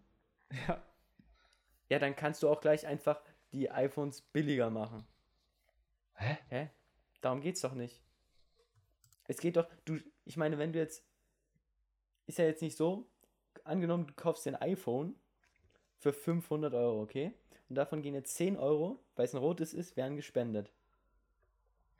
[0.68, 0.82] Ja.
[1.90, 5.06] Ja, dann kannst du auch gleich einfach die iPhones billiger machen.
[6.16, 6.38] Hä?
[6.50, 6.70] Hä?
[7.22, 8.02] Darum geht's doch nicht.
[9.28, 11.06] Es geht doch, du, ich meine, wenn du jetzt,
[12.26, 13.08] ist ja jetzt nicht so,
[13.64, 15.16] angenommen, du kaufst dir ein iPhone
[16.02, 17.32] für 500 Euro, okay?
[17.70, 20.72] Und davon gehen jetzt 10 Euro, weil es ein rotes ist, werden gespendet.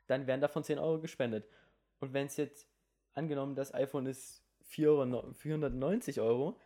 [0.08, 1.46] Dann werden davon 10 Euro gespendet.
[2.00, 2.66] Und wenn es jetzt,
[3.14, 6.58] angenommen, das iPhone ist 4 Euro, no- 490 Euro,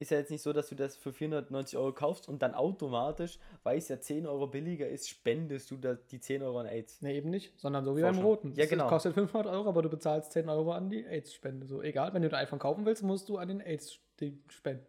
[0.00, 3.38] ist ja jetzt nicht so, dass du das für 490 Euro kaufst und dann automatisch,
[3.62, 7.00] weil es ja 10 Euro billiger ist, spendest du da die 10 Euro an AIDS.
[7.02, 8.30] Nee, eben nicht, sondern so wie beim Forschung.
[8.30, 8.48] Roten.
[8.52, 8.88] Ja, Das genau.
[8.88, 11.66] kostet 500 Euro, aber du bezahlst 10 Euro an die AIDS-Spende.
[11.66, 14.86] So, egal, wenn du ein iPhone kaufen willst, musst du an den AIDS-Ding spenden.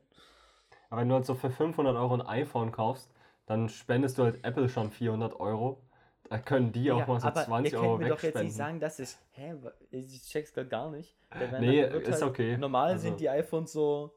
[0.90, 3.12] Aber wenn du halt so für 500 Euro ein iPhone kaufst,
[3.46, 5.82] dann spendest du halt Apple schon 400 Euro.
[6.30, 8.24] Da können die auch Ja, mal so aber 20 ihr Euro könnt mir doch jetzt
[8.24, 8.48] wegspenden.
[8.48, 9.20] nicht sagen, dass es.
[9.32, 9.56] Hä?
[9.92, 11.18] Ich check's grad gar nicht.
[11.60, 12.58] Nee, ist halt, okay.
[12.58, 14.14] Normal Also- sind die iPhones so.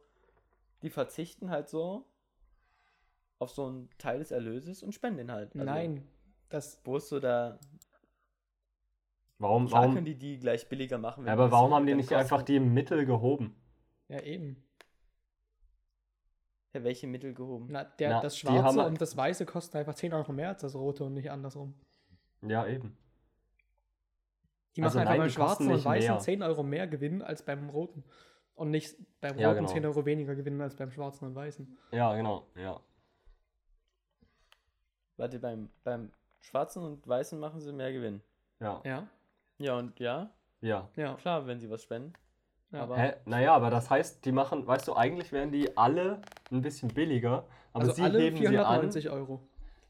[0.82, 2.04] Die verzichten halt so
[3.38, 5.52] auf so einen Teil des Erlöses und spenden den halt.
[5.54, 6.06] Also, Nein,
[6.48, 7.58] das, Wo ist so da.
[9.38, 11.26] warum, Klar warum, können die die gleich billiger machen.
[11.26, 13.56] ja, aber warum haben die nicht einfach die Mittel gehoben?
[14.08, 14.62] ja eben.
[16.74, 17.66] Ja, welche Mittel gehoben?
[17.70, 20.62] Na, der, Na, das Schwarze halt- und das Weiße kosten einfach 10 Euro mehr als
[20.62, 21.74] das Rote und nicht andersrum.
[22.40, 22.96] Ja, eben.
[24.76, 26.18] Die Also machen einfach nein, beim Schwarzen und Weißen mehr.
[26.18, 28.04] 10 Euro mehr Gewinn als beim Roten.
[28.54, 29.72] Und nicht beim Ja, Roten genau.
[29.72, 31.76] 10 Euro weniger Gewinn als beim Schwarzen und Weißen.
[31.90, 32.46] Ja, genau.
[32.54, 32.80] Ja.
[35.16, 38.22] Warte, beim, beim Schwarzen und Weißen machen sie mehr Gewinn.
[38.60, 38.80] Ja.
[38.84, 39.08] Ja,
[39.58, 40.30] Ja, und ja,
[40.60, 40.88] Ja.
[40.96, 41.14] ja.
[41.14, 42.14] klar, wenn sie was spenden.
[42.70, 42.82] ja.
[42.82, 43.14] Aber- Hä?
[43.26, 47.46] Naja, aber das heißt, die machen, weißt du, eigentlich wären die alle ein bisschen billiger,
[47.72, 48.52] aber also sie alle heben sie an.
[48.52, 49.40] 490 Euro.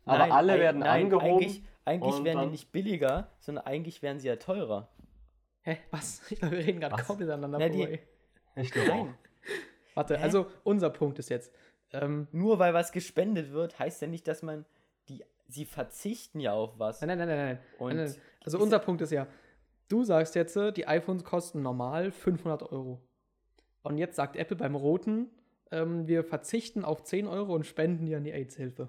[0.05, 1.27] Aber Nein, alle werden nein, angehoben.
[1.42, 4.88] Eigentlich, eigentlich werden die nicht billiger, sondern eigentlich werden sie ja teurer.
[5.62, 6.22] Hä, was?
[6.31, 8.01] Ich glaube, wir reden gerade komplett aneinander Na, die- vorbei.
[8.57, 9.07] Ich glaube auch.
[9.94, 10.22] Warte, Hä?
[10.22, 11.53] also unser Punkt ist jetzt,
[11.92, 14.64] ähm, Nur weil was gespendet wird, heißt ja nicht, dass man
[15.09, 15.25] die.
[15.48, 17.01] Sie verzichten ja auf was.
[17.01, 17.59] nein, nein, nein, nein, nein.
[17.79, 18.14] Und nein, nein.
[18.44, 19.27] Also ist- unser Punkt ist ja,
[19.88, 23.01] du sagst jetzt, äh, die iPhones kosten normal 500 Euro.
[23.83, 25.29] Und jetzt sagt Apple beim Roten,
[25.72, 28.88] ähm, wir verzichten auf 10 Euro und spenden die an die AIDS-Hilfe.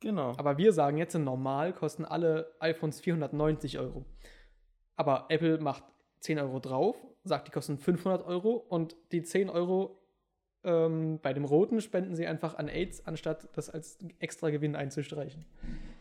[0.00, 0.32] Genau.
[0.36, 4.04] Aber wir sagen jetzt, normal kosten alle iPhones 490 Euro.
[4.96, 5.84] Aber Apple macht
[6.20, 9.98] 10 Euro drauf, sagt, die kosten 500 Euro und die 10 Euro
[10.64, 15.44] ähm, bei dem Roten spenden sie einfach an AIDS, anstatt das als extra Gewinn einzustreichen.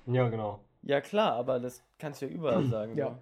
[0.07, 0.59] Ja, genau.
[0.83, 2.97] Ja, klar, aber das kannst du ja überall sagen.
[2.97, 3.19] Ja.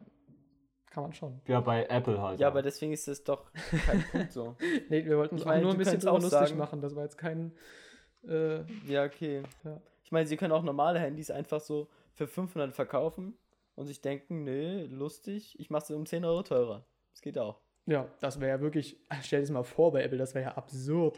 [0.91, 1.39] Kann man schon.
[1.47, 2.39] Ja, bei Apple halt.
[2.39, 3.51] Ja, aber deswegen ist das doch
[3.85, 4.55] kein Punkt so.
[4.89, 6.81] Nee, wir wollten auch nur ein bisschen drüber auch lustig sagen- machen.
[6.81, 7.53] Das war jetzt kein.
[8.27, 9.43] Äh, Ja, okay.
[9.63, 9.79] Ja.
[10.03, 13.37] Ich meine, sie können auch normale Handys einfach so für 500 verkaufen
[13.75, 16.85] und sich denken, nee, lustig, ich mache es um 10 Euro teurer.
[17.11, 17.61] Das geht auch.
[17.85, 18.97] ja, das wäre ja wirklich.
[19.21, 21.17] Stell dir das mal vor bei Apple, das wäre ja absurd.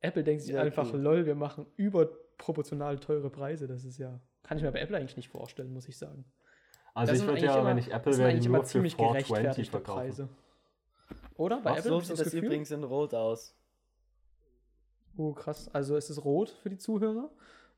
[0.00, 0.66] Apple denkt sich Ja, okay.
[0.68, 3.66] einfach, lol, wir machen überproportional teure Preise.
[3.66, 4.20] Das ist ja.
[4.44, 6.24] Kann ich mir bei Apple eigentlich nicht vorstellen, muss ich sagen.
[6.96, 8.58] Also Das ich würde ja, immer- wenn ich Apple das sind wäre, eigentlich die immer
[8.58, 10.00] nur für ziemlich 420 gerechtfertigte verkaufen.
[10.00, 10.28] Preise.
[11.36, 11.60] Oder?
[11.60, 13.54] Bei Ach, Apple so sieht das das übrigens in Rot aus.
[15.16, 15.68] Oh, krass.
[15.72, 17.30] Also es ist rot für die Zuhörer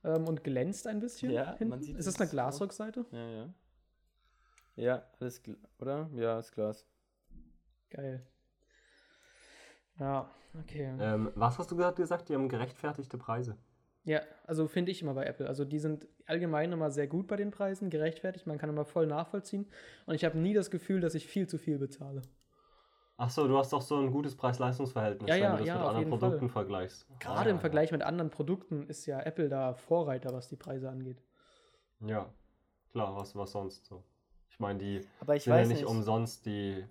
[0.04, 1.30] ähm, und glänzt ein bisschen.
[1.32, 1.68] Ja, hinten.
[1.68, 2.30] man sieht ist es das eine.
[2.30, 3.04] Glasrückseite?
[3.10, 3.48] Ja, ja.
[4.76, 5.42] Ja, alles,
[5.80, 6.08] oder?
[6.14, 6.86] Ja, ist Glas.
[7.90, 8.24] Geil.
[9.98, 10.94] Ja, okay.
[11.00, 12.28] Ähm, was hast du gerade gesagt?
[12.28, 13.56] Die haben gerechtfertigte Preise.
[14.08, 15.46] Ja, also finde ich immer bei Apple.
[15.46, 18.46] Also die sind allgemein immer sehr gut bei den Preisen, gerechtfertigt.
[18.46, 19.66] Man kann immer voll nachvollziehen.
[20.06, 22.22] Und ich habe nie das Gefühl, dass ich viel zu viel bezahle.
[23.18, 25.82] Achso, du hast doch so ein gutes Preis-Leistungs-Verhältnis, Ja, wenn ja, du das ja, mit
[25.82, 26.18] anderen jeden Fall.
[26.20, 27.06] Produkten vergleichst.
[27.18, 30.56] Gerade Ah, ja, im Vergleich mit anderen Produkten ist ja Apple da Vorreiter, was die
[30.56, 31.20] Preise angeht.
[32.00, 32.32] Ja.
[32.92, 34.02] klar, was, was sonst so.
[34.48, 35.84] Ich meine, die Aber ich sind ja nicht nicht.
[35.84, 36.82] umsonst die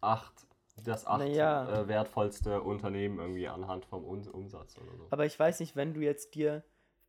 [0.00, 0.46] acht,
[0.82, 1.82] das acht Naja.
[1.82, 5.06] äh, wertvollste Unternehmen irgendwie anhand vom Umsatz oder so.
[5.10, 6.64] Aber ich weiß nicht, wenn du jetzt dir,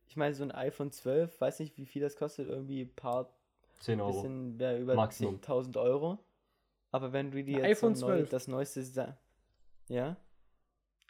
[0.06, 3.32] ich meine, so ein iPhone 12, weiß nicht, wie viel das kostet, irgendwie ein paar,
[3.80, 4.12] 10 Euro.
[4.12, 5.36] bisschen mehr über Maximum.
[5.40, 6.18] 10.000 Euro.
[6.92, 8.28] Aber wenn du dir jetzt so neu, 12.
[8.30, 9.16] das neueste,
[9.88, 10.16] ja?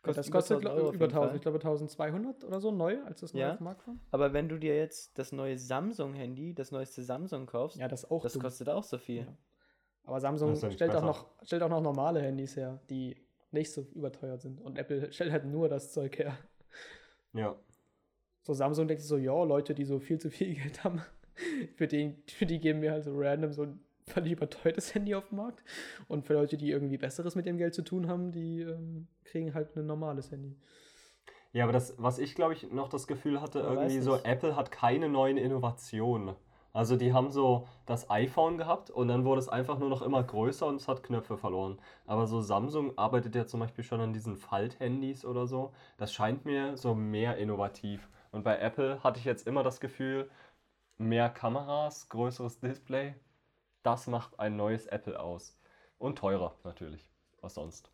[0.05, 1.37] Ja, das über kostet 1000 glaub, Euro auf über jeden 1000, Fall.
[1.37, 3.57] ich glaube 1200 oder so neu, als das neu Ja.
[3.61, 3.77] war.
[4.13, 8.23] Aber wenn du dir jetzt das neue Samsung-Handy, das neueste Samsung kaufst, Ja, das auch
[8.23, 8.43] das dumm.
[8.43, 9.23] kostet auch so viel.
[9.27, 9.37] Ja.
[10.07, 13.17] Aber Samsung stellt auch, noch, stellt auch noch normale Handys her, die
[13.51, 14.61] nicht so überteuert sind.
[14.61, 16.39] Und Apple stellt halt nur das Zeug her.
[17.33, 17.57] Ja.
[18.43, 21.03] So Samsung denkt sich so, ja, Leute, die so viel zu viel Geld haben,
[21.75, 25.29] für die, für die geben wir halt so random so ein völlig überteuertes Handy auf
[25.29, 25.63] den Markt.
[26.09, 29.55] Und für Leute, die irgendwie Besseres mit dem Geld zu tun haben, die ähm, kriegen
[29.55, 30.57] halt ein normales Handy.
[31.53, 34.17] Ja, aber das, was ich glaube ich noch das Gefühl hatte, Man irgendwie so.
[34.23, 36.37] Apple hat keine neuen Innovationen.
[36.77, 40.23] Also die haben so das iPhone gehabt und dann wurde es einfach nur noch immer
[40.23, 41.79] größer und es hat Knöpfe verloren.
[42.05, 45.73] Aber so Samsung arbeitet ja zum Beispiel schon an diesen Falthandys oder so.
[45.97, 48.11] Das scheint mir so mehr innovativ.
[48.31, 50.29] Und bei Apple hatte ich jetzt immer das Gefühl,
[50.99, 53.15] mehr Kameras, größeres Display,
[53.83, 55.59] das macht ein neues Apple aus.
[55.97, 57.09] Und teurer natürlich.
[57.41, 57.91] Was sonst?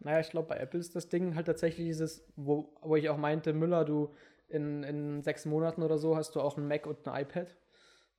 [0.00, 3.16] Naja, ich glaube, bei Apple ist das Ding halt tatsächlich dieses, wo, wo ich auch
[3.16, 4.12] meinte, Müller, du
[4.50, 7.56] in, in sechs Monaten oder so hast du auch ein Mac und ein iPad.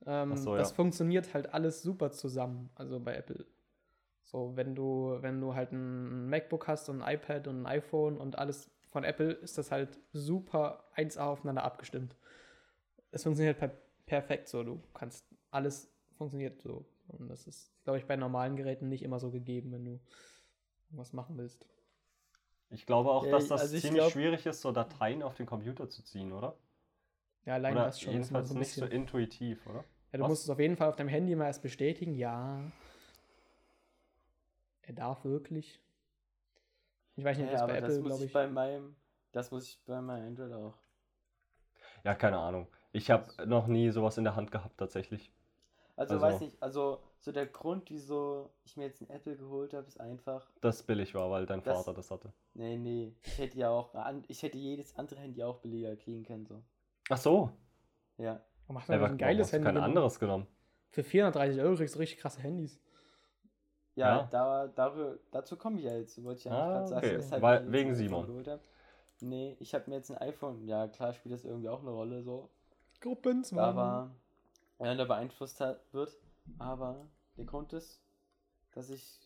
[0.06, 0.74] Ähm, so, das ja.
[0.74, 3.44] funktioniert halt alles super zusammen, also bei Apple.
[4.22, 8.18] So, wenn du, wenn du halt ein MacBook hast und ein iPad und ein iPhone
[8.18, 12.14] und alles von Apple, ist das halt super 1A aufeinander abgestimmt.
[13.10, 13.72] Es funktioniert per
[14.06, 16.84] perfekt so, du kannst alles funktioniert so.
[17.08, 20.00] Und das ist, glaube ich, bei normalen Geräten nicht immer so gegeben, wenn du
[20.90, 21.66] was machen willst.
[22.70, 25.46] Ich glaube auch, dass das also ich ziemlich glaub- schwierig ist, so Dateien auf den
[25.46, 26.56] Computer zu ziehen, oder?
[27.48, 28.12] Ja, allein Oder das schon.
[28.12, 29.82] jedenfalls so ein nicht so bisschen- intuitiv, oder?
[30.12, 30.28] Ja, du Was?
[30.28, 32.14] musst es auf jeden Fall auf deinem Handy mal erst bestätigen.
[32.14, 32.60] Ja.
[34.82, 35.80] Er darf wirklich.
[37.16, 38.32] Ich weiß nicht, ob Ja, das bei Apple, muss glaube ich ich.
[38.34, 38.96] bei meinem,
[39.32, 40.74] das muss ich bei meinem Android auch.
[42.04, 42.68] Ja, keine Ahnung.
[42.92, 45.32] Ich habe noch nie sowas in der Hand gehabt, tatsächlich.
[45.96, 49.72] Also, Also- weiß nicht, also so der Grund, wieso ich mir jetzt ein Apple geholt
[49.72, 52.30] habe, ist einfach, Das billig war, weil dein Das- Vater das hatte.
[52.52, 53.94] nee, nee, ich hätte ja auch,
[54.28, 56.62] ich hätte jedes andere Handy auch billiger kriegen können, so.
[57.08, 57.50] Ach so.
[58.18, 58.40] Ja.
[58.68, 59.64] Oh, macht aber ein geiles Handy.
[59.66, 60.46] kein anderes genommen.
[60.90, 62.80] Für 430 Euro kriegst du richtig krasse Handys.
[63.94, 64.28] Ja, Ja.
[64.30, 67.16] Da, darüber, dazu komme ich ja jetzt, wollte ich ja Ah, gerade sagen, okay.
[67.16, 68.44] Weil- ich mir jetzt wegen Simon.
[69.20, 72.22] Nee, ich habe mir jetzt ein iPhone, ja klar spielt das irgendwie auch eine Rolle,
[72.22, 72.50] so.
[73.00, 73.58] Gruppenzwang.
[73.64, 74.10] aber
[74.78, 76.16] ja, da beeinflusst hat, wird.
[76.58, 78.00] Aber der Grund ist,
[78.72, 79.18] dass ich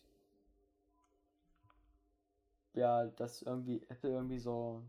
[2.73, 4.81] ja, dass irgendwie Apple irgendwie so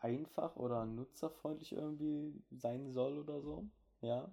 [0.00, 3.66] einfach oder nutzerfreundlich irgendwie sein soll oder so.
[4.00, 4.30] Ja.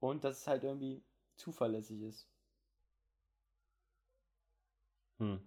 [0.00, 1.02] Und dass es halt irgendwie
[1.36, 2.28] zuverlässig ist.
[5.18, 5.40] Hm.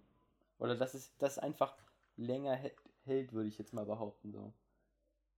[0.58, 1.76] Oder dass es das einfach
[2.16, 4.32] länger hä- hält, würde ich jetzt mal behaupten.
[4.32, 4.52] So.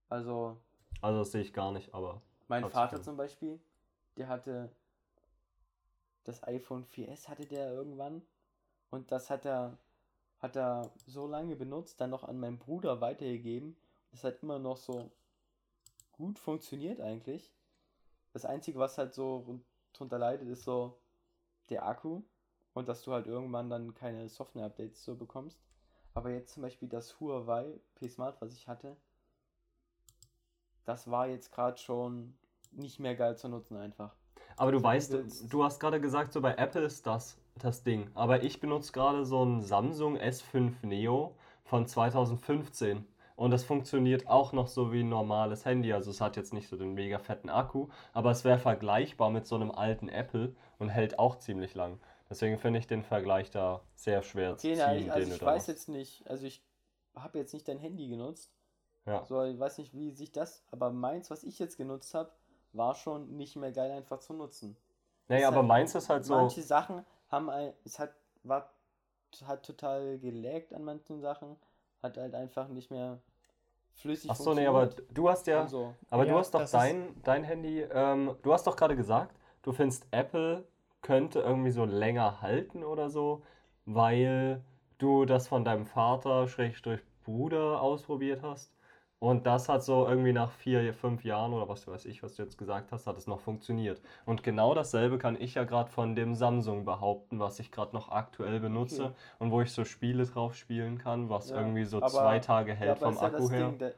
[0.08, 0.56] Also,
[1.02, 2.22] Also das sehe ich gar nicht, aber.
[2.48, 3.60] Mein Vater zum Beispiel,
[4.16, 4.70] der hatte
[6.24, 8.22] das iPhone 4S hatte der irgendwann
[8.90, 9.78] und das hat er
[10.38, 13.76] hat er so lange benutzt, dann noch an meinen Bruder weitergegeben.
[14.12, 15.10] Das hat immer noch so
[16.12, 17.52] gut funktioniert eigentlich.
[18.32, 20.98] Das Einzige, was halt so run- drunter leidet, ist so
[21.70, 22.22] der Akku
[22.74, 25.60] und dass du halt irgendwann dann keine Software-Updates so bekommst.
[26.14, 28.96] Aber jetzt zum Beispiel das Huawei P-Smart, was ich hatte,
[30.84, 32.34] das war jetzt gerade schon
[32.72, 34.14] nicht mehr geil zu nutzen einfach.
[34.56, 35.12] Aber du So, weißt,
[35.52, 38.10] du hast gerade gesagt, so bei Apple ist das das Ding.
[38.14, 43.06] Aber ich benutze gerade so ein Samsung S5 Neo von 2015.
[43.40, 45.94] Und das funktioniert auch noch so wie ein normales Handy.
[45.94, 49.46] Also es hat jetzt nicht so den mega fetten Akku, aber es wäre vergleichbar mit
[49.46, 51.98] so einem alten Apple und hält auch ziemlich lang.
[52.28, 55.42] Deswegen finde ich den Vergleich da sehr schwer zu Okay, ziehen, na, ich, also ich
[55.42, 56.62] weiß jetzt nicht, also ich
[57.14, 58.52] habe jetzt nicht dein Handy genutzt.
[59.06, 59.24] Ja.
[59.24, 62.30] So, ich weiß nicht, wie sich das, aber meins, was ich jetzt genutzt habe,
[62.74, 64.76] war schon nicht mehr geil einfach zu nutzen.
[65.28, 66.34] Naja, aber halt- meins ist halt so.
[66.34, 68.70] Manche Sachen haben ein, es hat, war,
[69.46, 71.56] hat total gelaggt an manchen Sachen,
[72.02, 73.18] hat halt einfach nicht mehr
[73.94, 75.66] flüssig Ach so, nee, aber du hast ja.
[75.66, 75.94] So.
[76.10, 79.72] Aber Ja, du hast doch dein, dein Handy, ähm, du hast doch gerade gesagt, du
[79.72, 80.64] findest Apple
[81.02, 83.42] könnte irgendwie so länger halten oder so,
[83.86, 84.62] weil
[84.98, 88.72] du das von deinem Vater, Schrägstrich Bruder, ausprobiert hast.
[89.20, 92.42] Und das hat so irgendwie nach vier, fünf Jahren oder was weiß ich, was du
[92.42, 94.00] jetzt gesagt hast, hat es noch funktioniert.
[94.24, 98.08] Und genau dasselbe kann ich ja gerade von dem Samsung behaupten, was ich gerade noch
[98.10, 99.14] aktuell benutze Okay.
[99.38, 102.70] und wo ich so Spiele drauf spielen kann, was Ja, irgendwie so aber- zwei Tage
[102.70, 103.68] Ja, hält aber vom ist ja Akku das her.
[103.68, 103.90] Ding, da-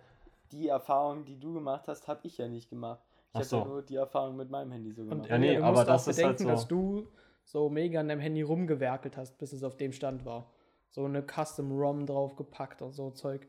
[0.50, 3.00] die Erfahrung, die du gemacht hast, habe ich ja nicht gemacht.
[3.30, 3.58] Ich habe so.
[3.58, 5.30] ja nur die Erfahrung mit meinem Handy so Und gemacht.
[5.30, 7.06] Ja, nee, du musst aber auch das ist halt bedenken, so- dass du
[7.44, 10.46] so mega an deinem Handy rumgewerkelt hast, bis es auf dem Stand war.
[10.90, 13.46] So eine Custom-ROM draufgepackt und so Zeug.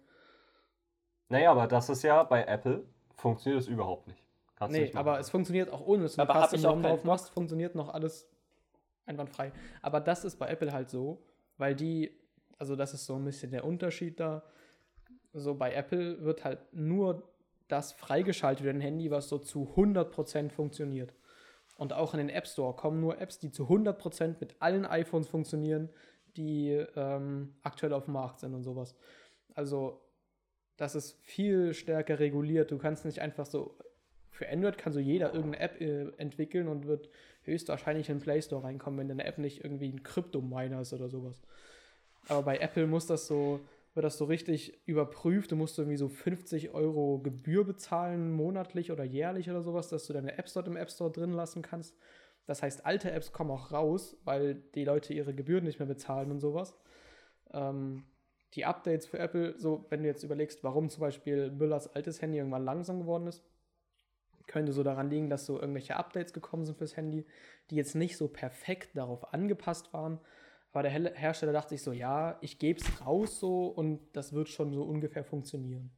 [1.29, 4.21] Naja, aber das ist ja bei Apple, funktioniert das überhaupt nicht.
[4.55, 7.03] Kannst du Nee, nicht aber es funktioniert auch ohne, dass du Aber Custom-ROM keinen drauf
[7.03, 8.29] machst, funktioniert noch alles
[9.05, 9.51] einwandfrei.
[9.81, 11.23] Aber das ist bei Apple halt so,
[11.57, 12.11] weil die,
[12.57, 14.43] also das ist so ein bisschen der Unterschied da.
[15.33, 17.23] So bei Apple wird halt nur
[17.67, 21.13] das freigeschaltet dein Handy, was so zu 100% funktioniert.
[21.77, 25.27] Und auch in den App Store kommen nur Apps, die zu 100% mit allen iPhones
[25.27, 25.89] funktionieren,
[26.37, 28.95] die ähm, aktuell auf dem Markt sind und sowas.
[29.55, 30.02] Also
[30.83, 32.69] das ist viel stärker reguliert.
[32.69, 33.77] Du kannst nicht einfach so,
[34.31, 37.09] für Android kann so jeder irgendeine App äh, entwickeln und wird
[37.43, 41.07] höchstwahrscheinlich in den Play Store reinkommen, wenn deine App nicht irgendwie ein Kryptominer ist oder
[41.07, 41.41] sowas.
[42.27, 43.61] Aber bei Apple muss das so,
[43.93, 45.53] wird das so richtig überprüft.
[45.53, 50.11] Du musst irgendwie so 50 Euro Gebühr bezahlen, monatlich oder jährlich oder sowas, dass du
[50.11, 51.95] deine Apps dort im App Store drin lassen kannst.
[52.45, 56.29] Das heißt, alte Apps kommen auch raus, weil die Leute ihre Gebühren nicht mehr bezahlen
[56.29, 56.75] und sowas.
[57.53, 58.03] Ähm,
[58.53, 62.37] die Updates für Apple, so wenn du jetzt überlegst, warum zum Beispiel Müllers altes Handy
[62.37, 63.43] irgendwann langsam geworden ist,
[64.47, 67.25] könnte so daran liegen, dass so irgendwelche Updates gekommen sind fürs Handy,
[67.69, 70.19] die jetzt nicht so perfekt darauf angepasst waren.
[70.71, 74.49] Aber der Hersteller dachte sich so, ja, ich gebe es raus so und das wird
[74.49, 75.91] schon so ungefähr funktionieren.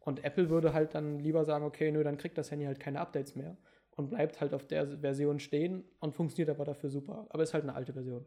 [0.00, 3.00] Und Apple würde halt dann lieber sagen, okay, nö, dann kriegt das Handy halt keine
[3.00, 3.56] Updates mehr
[3.96, 7.26] und bleibt halt auf der Version stehen und funktioniert aber dafür super.
[7.30, 8.26] Aber ist halt eine alte Version.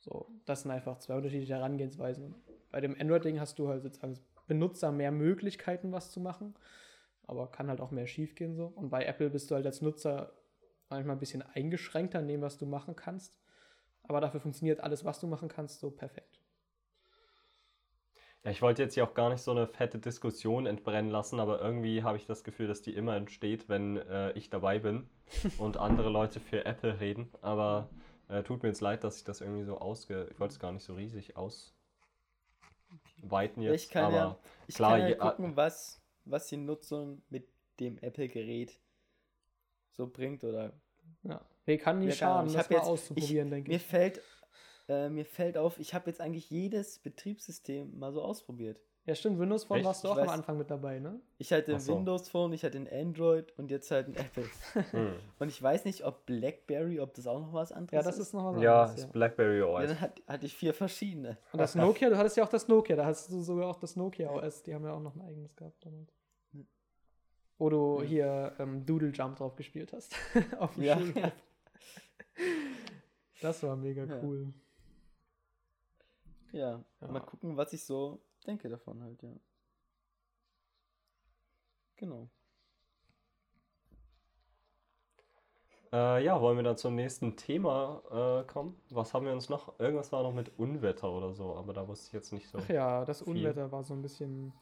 [0.00, 2.34] So, das sind einfach zwei unterschiedliche Herangehensweisen.
[2.74, 6.56] Bei dem Android-Ding hast du halt sozusagen als Benutzer mehr Möglichkeiten, was zu machen,
[7.22, 8.66] aber kann halt auch mehr schief gehen so.
[8.66, 10.32] Und bei Apple bist du halt als Nutzer
[10.88, 13.38] manchmal ein bisschen eingeschränkter in dem, was du machen kannst.
[14.02, 16.40] Aber dafür funktioniert alles, was du machen kannst, so perfekt.
[18.42, 21.60] Ja, ich wollte jetzt hier auch gar nicht so eine fette Diskussion entbrennen lassen, aber
[21.60, 25.08] irgendwie habe ich das Gefühl, dass die immer entsteht, wenn äh, ich dabei bin
[25.58, 27.30] und andere Leute für Apple reden.
[27.40, 27.88] Aber
[28.26, 30.26] äh, tut mir jetzt leid, dass ich das irgendwie so ausge...
[30.32, 31.73] Ich wollte es gar nicht so riesig ausweiten
[33.30, 36.56] Ja, jetzt, ich kann aber ja, ich klar, kann ja je- gucken, was, was die
[36.56, 37.48] Nutzung mit
[37.80, 38.78] dem Apple-Gerät
[39.92, 40.72] so bringt oder
[41.22, 41.44] Ja.
[41.66, 42.48] Nee, kann nicht schaden.
[42.50, 43.82] Ich das mal jetzt- auszuprobieren, denke Mir ich.
[43.82, 44.20] fällt,
[44.88, 48.80] äh, mir fällt auf, ich habe jetzt eigentlich jedes Betriebssystem mal so ausprobiert.
[49.06, 49.86] Ja, stimmt, Windows Phone Echt?
[49.86, 51.20] warst du auch am Anfang mit dabei, ne?
[51.36, 51.94] Ich hatte so.
[51.98, 54.48] Windows Phone, ich hatte ein Android und jetzt halt ein Apple.
[54.92, 55.12] Hm.
[55.38, 58.32] Und ich weiß nicht, ob BlackBerry, ob das auch noch was anderes Ja, das ist
[58.32, 59.00] noch was Ja, anderes.
[59.04, 59.88] ist BlackBerry Ja, OS.
[59.88, 61.36] dann hat, hatte ich vier verschiedene.
[61.52, 63.94] Und das Nokia, du hattest ja auch das Nokia, da hast du sogar auch das
[63.94, 66.10] Nokia OS, die haben ja auch noch ein eigenes gehabt damals.
[66.52, 66.66] Hm.
[67.58, 68.08] Wo du Ja.
[68.08, 70.14] hier ähm, Doodle Jump drauf gespielt hast.
[70.58, 70.98] Auf dem Ja.
[70.98, 71.32] Schulhof.
[73.42, 74.18] Das war mega Ja.
[74.22, 74.52] cool.
[76.52, 77.08] Ja, Ja.
[77.08, 79.30] mal gucken, was ich so denke davon halt, ja.
[81.96, 82.28] Genau.
[85.92, 88.02] Äh, ja, wollen wir dann zum nächsten Thema
[88.42, 88.80] äh, kommen?
[88.90, 89.78] Was haben wir uns noch?
[89.78, 92.58] Irgendwas war noch mit Unwetter oder so, aber da wusste ich jetzt nicht so.
[92.58, 93.28] Ach ja, das Viel.
[93.28, 94.52] Unwetter war so ein bisschen.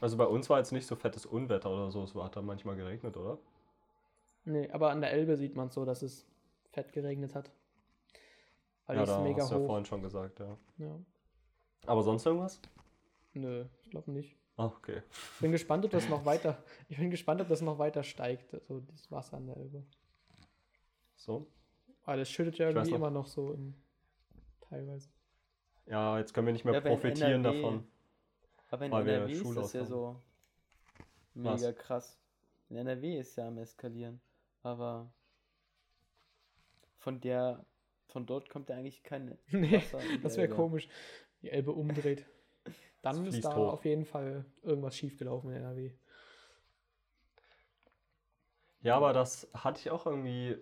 [0.00, 2.76] Also bei uns war jetzt nicht so fettes Unwetter oder so, es hat da manchmal
[2.76, 3.38] geregnet, oder?
[4.44, 6.26] Nee, aber an der Elbe sieht man so, dass es
[6.72, 7.50] fett geregnet hat.
[8.86, 9.66] Weil ja, da mega hast du ja hoch.
[9.66, 10.58] vorhin schon gesagt, ja.
[10.78, 11.00] Ja.
[11.86, 12.60] Aber sonst irgendwas?
[13.34, 14.36] Nö, ich glaube nicht.
[14.56, 15.02] Ah, okay.
[15.34, 16.62] Ich bin gespannt, ob das noch weiter.
[16.88, 19.82] Ich bin gespannt, ob das noch weiter steigt, so das Wasser an der Elbe.
[21.16, 21.46] So.
[22.04, 23.74] Aber das schüttet ja irgendwie noch- immer noch so in,
[24.68, 25.08] teilweise.
[25.86, 27.86] Ja, jetzt können wir nicht mehr Ja, profitieren NRW davon.
[28.70, 30.20] Aber in Weil wir NRW ist Schule das ja so
[31.34, 31.60] Was?
[31.60, 32.18] mega krass.
[32.68, 34.20] In NRW ist ja am eskalieren.
[34.62, 35.10] Aber
[36.98, 37.64] von der,
[38.08, 39.98] von dort kommt ja eigentlich kein Nee, Wasser.
[40.22, 40.88] Das wäre komisch.
[41.42, 42.26] Die Elbe umdreht.
[43.02, 43.72] Dann ist da hoch.
[43.72, 45.90] auf jeden Fall irgendwas schiefgelaufen in NRW.
[48.82, 50.56] Ja, aber das hatte ich auch irgendwie,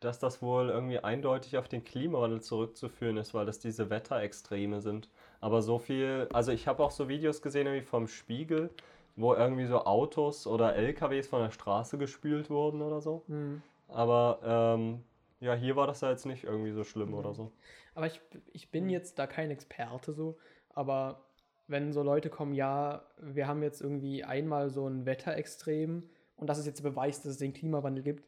[0.00, 5.08] dass das wohl irgendwie eindeutig auf den Klimawandel zurückzuführen ist, weil das diese Wetterextreme sind.
[5.40, 8.70] Aber so viel, also ich habe auch so Videos gesehen irgendwie vom Spiegel,
[9.14, 13.24] wo irgendwie so Autos oder LKWs von der Straße gespült wurden oder so.
[13.28, 13.62] Hm.
[13.88, 15.02] Aber ähm,
[15.40, 17.52] ja, hier war das ja jetzt nicht irgendwie so schlimm oder so.
[17.96, 18.20] Aber ich,
[18.52, 20.36] ich bin jetzt da kein Experte so,
[20.70, 21.26] aber
[21.66, 26.58] wenn so Leute kommen, ja, wir haben jetzt irgendwie einmal so ein Wetterextrem und das
[26.58, 28.24] ist jetzt der Beweis, dass es den Klimawandel gibt,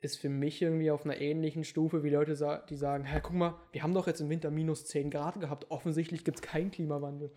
[0.00, 3.54] ist für mich irgendwie auf einer ähnlichen Stufe wie Leute, die sagen, hey, guck mal,
[3.72, 7.32] wir haben doch jetzt im Winter minus 10 Grad gehabt, offensichtlich gibt es keinen Klimawandel.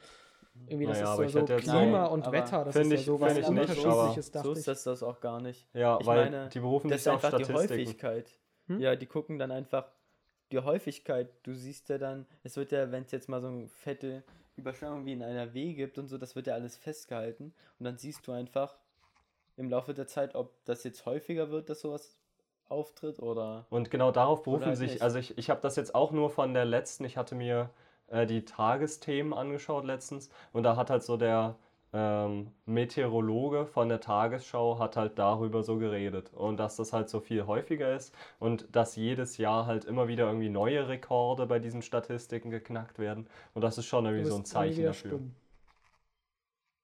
[0.67, 3.31] Irgendwie, das Naja, ist so, so Klima und Wetter, das ist ich- ja so was
[3.33, 4.65] ich nicht, Unterschiedliches, So dachte ist ich.
[4.65, 5.67] das, das auch gar nicht.
[5.73, 7.81] Ja, Ich weil meine, die berufen Das sich ist ja auf einfach die Statistiken.
[7.85, 8.39] Häufigkeit.
[8.67, 8.79] Hm?
[8.79, 9.91] Ja, die gucken dann einfach
[10.51, 11.29] die Häufigkeit.
[11.43, 14.23] Du siehst ja dann, es wird ja, wenn es jetzt mal so eine fette
[14.55, 17.53] Überschwemmung wie in einer W gibt und so, das wird ja alles festgehalten.
[17.79, 18.77] Und dann siehst du einfach
[19.55, 22.17] im Laufe der Zeit, ob das jetzt häufiger wird, dass sowas
[22.69, 23.65] auftritt oder.
[23.69, 25.01] Und genau darauf berufen halt sich, nicht.
[25.01, 27.69] also ich, ich habe das jetzt auch nur von der letzten, ich hatte mir
[28.07, 31.55] äh, die Tagesthemen angeschaut letztens und da hat halt so der
[31.93, 37.19] ähm, Meteorologe von der Tagesschau hat halt darüber so geredet und dass das halt so
[37.19, 41.81] viel häufiger ist und dass jedes Jahr halt immer wieder irgendwie neue Rekorde bei diesen
[41.81, 45.09] Statistiken geknackt werden und das ist schon irgendwie so ein Zeichen dafür.
[45.11, 45.35] stumm.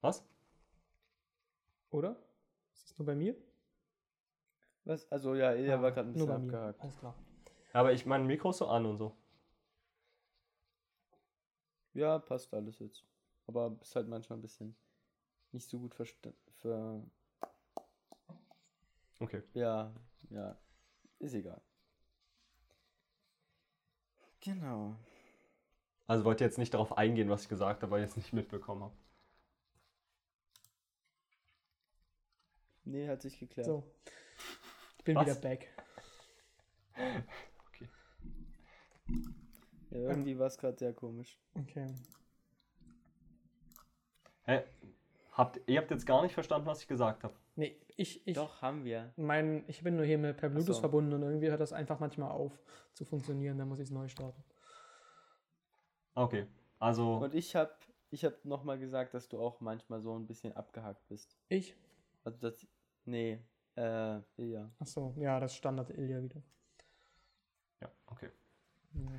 [0.01, 0.23] Was?
[1.91, 2.17] Oder?
[2.73, 3.35] Ist das nur bei mir?
[4.85, 5.09] Was?
[5.11, 6.81] Also ja, Ilja Ah, war gerade ein bisschen abgehakt.
[6.81, 7.15] Alles klar.
[7.73, 9.13] Aber ich mein Mikro ist so an und so.
[11.93, 13.03] Ja, passt alles jetzt.
[13.47, 14.75] Aber ist halt manchmal ein bisschen
[15.53, 17.11] nicht so gut verstanden.
[19.19, 19.43] Okay.
[19.53, 19.93] ja,
[20.29, 20.57] ja,
[21.19, 21.61] ist egal.
[24.41, 24.97] Genau.
[26.07, 28.83] Also wollte jetzt nicht darauf eingehen, was ich gesagt habe, weil ich es nicht mitbekommen
[28.83, 28.97] habe.
[32.85, 33.65] Nee, hat sich geklärt.
[33.65, 33.83] So.
[34.97, 35.25] Ich bin Was?
[35.25, 35.67] wieder back.
[36.95, 37.89] Okay.
[39.89, 41.39] Ja, irgendwie war es gerade sehr komisch.
[41.55, 41.87] Okay.
[44.43, 44.63] Hä?
[45.33, 47.33] Habt, ihr habt jetzt gar nicht verstanden, was ich gesagt habe.
[47.55, 49.11] Nee, ich, ich, Doch, haben wir.
[49.15, 50.81] mein, ich bin nur hier mit, per Bluetooth so.
[50.81, 52.51] verbunden und irgendwie hört das einfach manchmal auf
[52.93, 54.43] zu funktionieren, dann muss ich es neu starten.
[56.15, 56.47] Okay.
[56.79, 57.79] Also, Und ich hab,
[58.11, 61.35] ich hab nochmal gesagt, dass du auch manchmal so ein bisschen abgehackt bist.
[61.49, 61.75] Ich?
[62.23, 62.67] Also das,
[63.05, 63.39] nee,
[63.75, 64.69] äh, ja.
[64.79, 66.43] Achso, ja, das Standard Ilja wieder.
[67.81, 68.29] ja, okay.
[68.93, 69.11] Ja.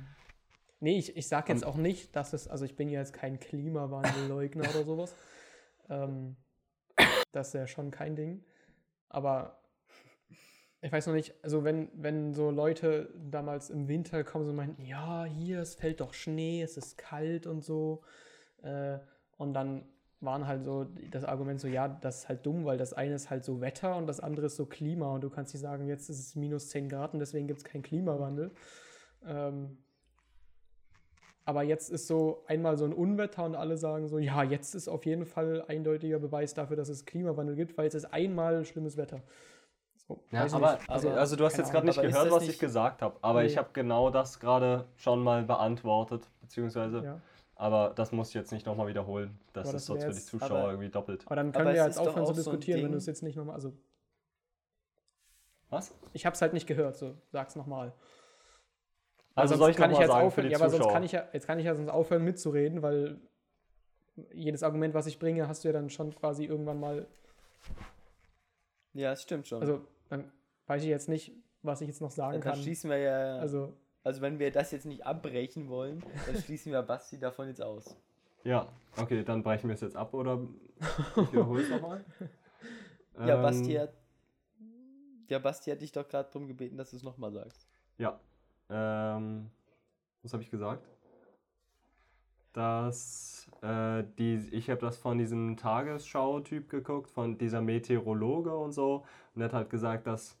[0.79, 3.39] Nee, ich, ich sag jetzt auch nicht, dass es, also ich bin ja jetzt kein
[3.39, 5.15] Klimawandelleugner oder sowas.
[5.89, 6.35] Ähm,
[7.31, 8.43] das ist ja schon kein Ding.
[9.09, 9.59] Aber
[10.81, 14.85] ich weiß noch nicht, also wenn, wenn so Leute damals im Winter kommen und meinten,
[14.85, 18.03] ja, hier, es fällt doch Schnee, es ist kalt und so.
[18.61, 18.99] Äh,
[19.37, 19.85] und dann
[20.21, 23.29] waren halt so das Argument so, ja, das ist halt dumm, weil das eine ist
[23.29, 26.09] halt so Wetter und das andere ist so Klima und du kannst nicht sagen, jetzt
[26.09, 28.51] ist es minus 10 Grad und deswegen gibt es keinen Klimawandel.
[29.25, 29.77] Ähm,
[31.45, 34.87] aber jetzt ist so einmal so ein Unwetter und alle sagen so, ja, jetzt ist
[34.87, 38.97] auf jeden Fall eindeutiger Beweis dafür, dass es Klimawandel gibt, weil es ist einmal schlimmes
[38.97, 39.21] Wetter.
[40.07, 42.41] So, Ja, aber, also, aber- also du hast jetzt gerade nicht Aber gehört, das was
[42.41, 43.57] nicht- ich gesagt habe, aber ich Nee.
[43.59, 47.21] habe genau das gerade schon mal beantwortet, beziehungsweise, ja.
[47.55, 49.39] aber das muss ich jetzt nicht nochmal wiederholen.
[49.53, 51.23] Das Aber ist das sonst für die Zuschauer aber- irgendwie doppelt.
[51.25, 52.97] Aber dann Aber können wir es jetzt aufhören zu auch so ein diskutieren, wenn du
[52.97, 53.71] es jetzt nicht nochmal, also
[55.69, 55.93] Was?
[56.13, 57.93] ich habe es halt nicht gehört, so sag's nochmal.
[59.35, 61.27] Also sonst soll ich kann nochmal jetzt sagen aufhören, ja, aber sonst kann ich ja,
[61.33, 63.19] jetzt kann ich ja sonst aufhören mitzureden, weil
[64.33, 67.05] jedes Argument, was ich bringe, hast du ja dann schon quasi irgendwann mal,
[68.93, 69.59] Ja, es stimmt schon.
[69.61, 70.31] also dann
[70.67, 72.61] weiß ich jetzt nicht, was ich jetzt noch sagen dann, dann kann.
[72.61, 73.73] schließen wir ja, also,
[74.03, 77.97] Also, wenn wir das jetzt nicht abbrechen wollen, dann schließen wir Basti davon jetzt aus.
[78.43, 78.67] Ja,
[78.97, 80.39] okay, dann brechen wir es jetzt ab oder
[81.17, 82.05] ich wiederhole es nochmal.
[83.17, 83.93] Ja, Ähm, Basti hat,
[85.29, 87.67] ja, Basti hat dich doch gerade darum gebeten, dass du es nochmal sagst.
[87.97, 88.19] Ja.
[88.69, 89.49] Ähm,
[90.23, 90.87] was habe ich gesagt?
[92.53, 99.05] Dass äh, die, ich habe das von diesem Tagesschau-Typ geguckt, von dieser Meteorologe und so.
[99.33, 100.37] Und er hat halt gesagt, dass,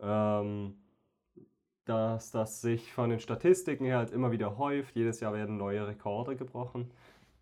[0.00, 0.76] ähm,
[1.84, 4.96] dass das sich von den Statistiken her halt immer wieder häuft.
[4.96, 6.90] Jedes Jahr werden neue Rekorde gebrochen.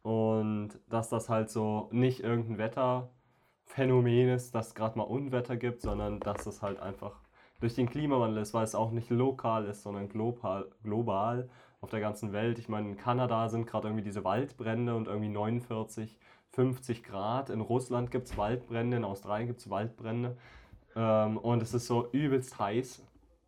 [0.03, 5.83] Und dass das halt so nicht irgendein Wetterphänomen ist, dass es gerade mal Unwetter gibt,
[5.83, 7.21] sondern dass das halt einfach
[7.61, 11.49] durch den Klimawandel ist, weil es auch nicht lokal ist, sondern global, global
[11.81, 12.59] auf der ganzen Welt.
[12.59, 16.19] Ich meine, in Kanada sind gerade irgendwie diese Waldbrände und irgendwie 49,
[16.51, 17.51] 50 Grad.
[17.51, 20.37] In Russland gibt es Waldbrände, in Australien gibt es Waldbrände.
[20.97, 23.05] Ähm, und es ist so übelst heiß.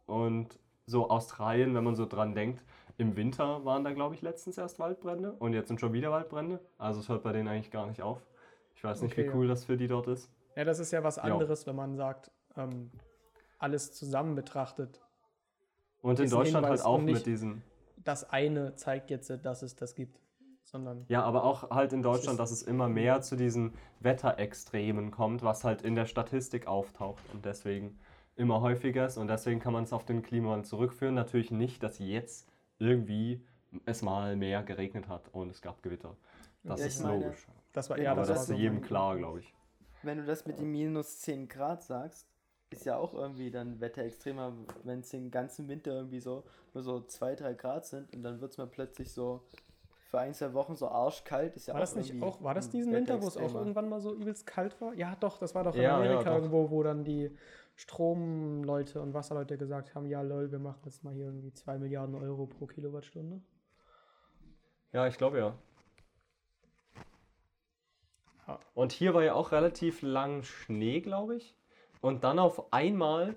[0.06, 2.62] Und so Australien, wenn man so dran denkt,
[2.98, 6.61] im Winter waren da, glaube ich, letztens erst Waldbrände und jetzt sind schon wieder Waldbrände.
[6.78, 8.20] Also es hört bei denen eigentlich gar nicht auf.
[8.74, 9.34] Ich weiß nicht, Okay, wie ja.
[9.34, 10.30] cool das für die dort ist.
[10.56, 11.22] ja, das ist ja was Ja.
[11.22, 12.90] anderes, wenn man sagt, ähm,
[13.61, 15.00] alles zusammen betrachtet.
[16.02, 17.62] Und in Deutschland Hinweis halt auch mit diesen.
[18.04, 20.18] Das eine zeigt jetzt, dass es das gibt,
[20.64, 25.42] sondern Ja, aber auch halt in Deutschland, dass es immer mehr zu diesen Wetterextremen kommt,
[25.42, 27.98] was halt in der Statistik auftaucht und deswegen
[28.36, 31.14] immer häufiger ist und deswegen kann man es auf den Klimawandel zurückführen.
[31.14, 32.48] Natürlich nicht, dass jetzt
[32.78, 33.44] irgendwie
[33.84, 36.16] es mal mehr geregnet hat und es gab Gewitter.
[36.64, 37.46] Das Ja, ist meine, logisch.
[37.72, 39.54] das war Ja, aber das, das war ist jedem klar, glaube ich.
[40.02, 42.26] Wenn du das mit den minus 10 Grad sagst,
[42.70, 44.52] ist ja auch irgendwie dann Wetter extremer,
[44.84, 48.40] wenn es den ganzen Winter irgendwie so nur so 2, 3 Grad sind und dann
[48.40, 49.42] wird es mal plötzlich so
[50.10, 51.56] für ein, zwei Wochen so arschkalt.
[51.56, 53.54] Ist ja War auch das nicht auch, war das ein diesen Winter, wo es auch
[53.54, 54.92] irgendwann mal so übelst kalt war?
[54.94, 56.36] Ja, doch, das war doch in Ja, ja, Amerika doch.
[56.36, 57.30] irgendwo, wo dann die
[57.76, 62.14] Stromleute und Wasserleute gesagt haben, ja lol, wir machen jetzt mal hier irgendwie 2 Milliarden
[62.16, 63.40] Euro pro Kilowattstunde.
[64.92, 65.54] Ja, ich glaube ja.
[68.48, 68.58] Ja.
[68.74, 71.56] Und hier war ja auch relativ lang Schnee, glaube ich.
[72.01, 73.36] Und dann auf einmal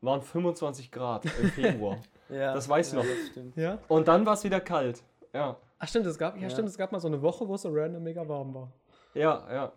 [0.00, 1.98] waren 25 Grad im Februar.
[2.30, 3.06] Ja, Das weiß ich ja, noch.
[3.08, 3.54] Das stimmt.
[3.56, 3.78] Ja?
[3.86, 5.04] Und dann war es wieder kalt.
[5.34, 6.50] Ja, Ach stimmt, es gab, ja, Ja.
[6.50, 8.72] stimmt, es gab mal so eine Woche, wo es so random mega warm war.
[9.12, 9.72] ja, ja.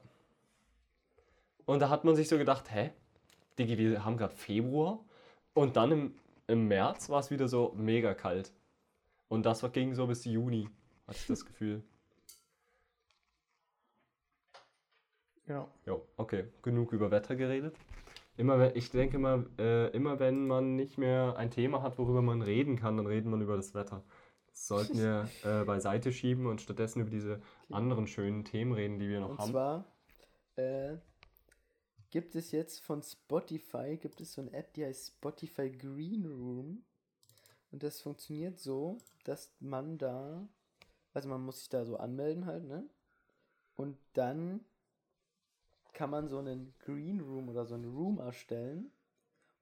[1.66, 2.92] Und da hat man sich so gedacht, hä?
[3.60, 5.00] Digi, wir haben gerade Februar.
[5.54, 6.16] Und dann im,
[6.48, 8.54] im März war es wieder so mega kalt.
[9.28, 10.70] Und das ging so bis Juni,
[11.06, 11.84] hatte ich das Gefühl.
[15.48, 15.68] Ja.
[15.86, 17.76] Jo, okay, genug über Wetter geredet.
[18.38, 22.22] Immer wenn, ich denke mal, äh, immer wenn man nicht mehr ein Thema hat, worüber
[22.22, 24.04] man reden kann, dann redet man über das Wetter.
[24.48, 29.10] Das sollten wir äh, beiseite schieben und stattdessen über diese anderen schönen Themen reden, die
[29.10, 29.52] wir noch Und haben.
[29.52, 29.86] zwar
[30.56, 30.98] äh,
[32.10, 36.84] gibt es jetzt von Spotify, gibt es so eine App, die heißt Spotify Green Room.
[37.72, 40.48] Und das funktioniert so, dass man da,
[41.14, 42.90] also man muss sich da so anmelden halt, ne?
[43.76, 44.66] Und dann
[45.98, 48.92] kann man so einen Green Room oder so einen Room erstellen.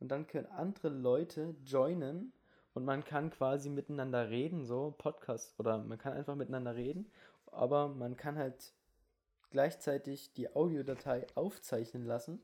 [0.01, 2.33] Und dann können andere Leute joinen
[2.73, 7.09] und man kann quasi miteinander reden, so Podcast oder man kann einfach miteinander reden,
[7.45, 8.73] aber man kann halt
[9.49, 12.41] gleichzeitig die Audiodatei aufzeichnen lassen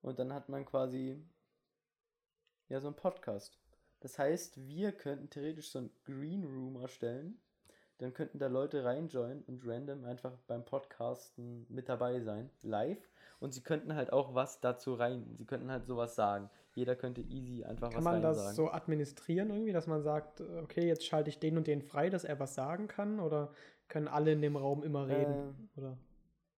[0.00, 1.22] und dann hat man quasi
[2.70, 3.58] ja so einen Podcast.
[4.00, 7.38] Das heißt, wir könnten theoretisch so einen Green Room erstellen,
[7.98, 12.98] dann könnten da Leute reinjoinen und random einfach beim Podcasten mit dabei sein, live.
[13.38, 16.48] Und sie könnten halt auch was dazu rein, sie könnten halt sowas sagen.
[16.74, 18.54] Jeder könnte easy einfach Kann was man rein das sagen.
[18.56, 22.08] so administrieren irgendwie, dass man sagt, äh, okay, jetzt schalte ich den und den frei,
[22.08, 23.20] dass er was sagen kann?
[23.20, 23.52] Oder
[23.88, 25.68] können alle in dem Raum immer reden?
[25.76, 25.98] Oder?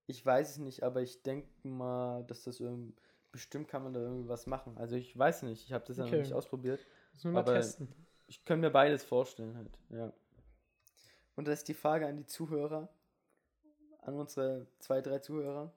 [0.07, 2.95] Ich weiß es nicht, aber ich denke mal, dass das irgendwie,
[3.33, 4.77] bestimmt kann man da irgendwie was machen.
[4.77, 6.17] Also ich weiß nicht, ich habe das ja Okay.
[6.17, 6.87] noch nicht ausprobiert.
[7.15, 7.89] Müssen wir mal Aber- testen.
[8.27, 10.13] Ich kann mir beides vorstellen halt, ja.
[11.37, 12.89] Und das ist die Frage an die Zuhörer,
[14.03, 15.73] an unsere zwei, drei Zuhörer,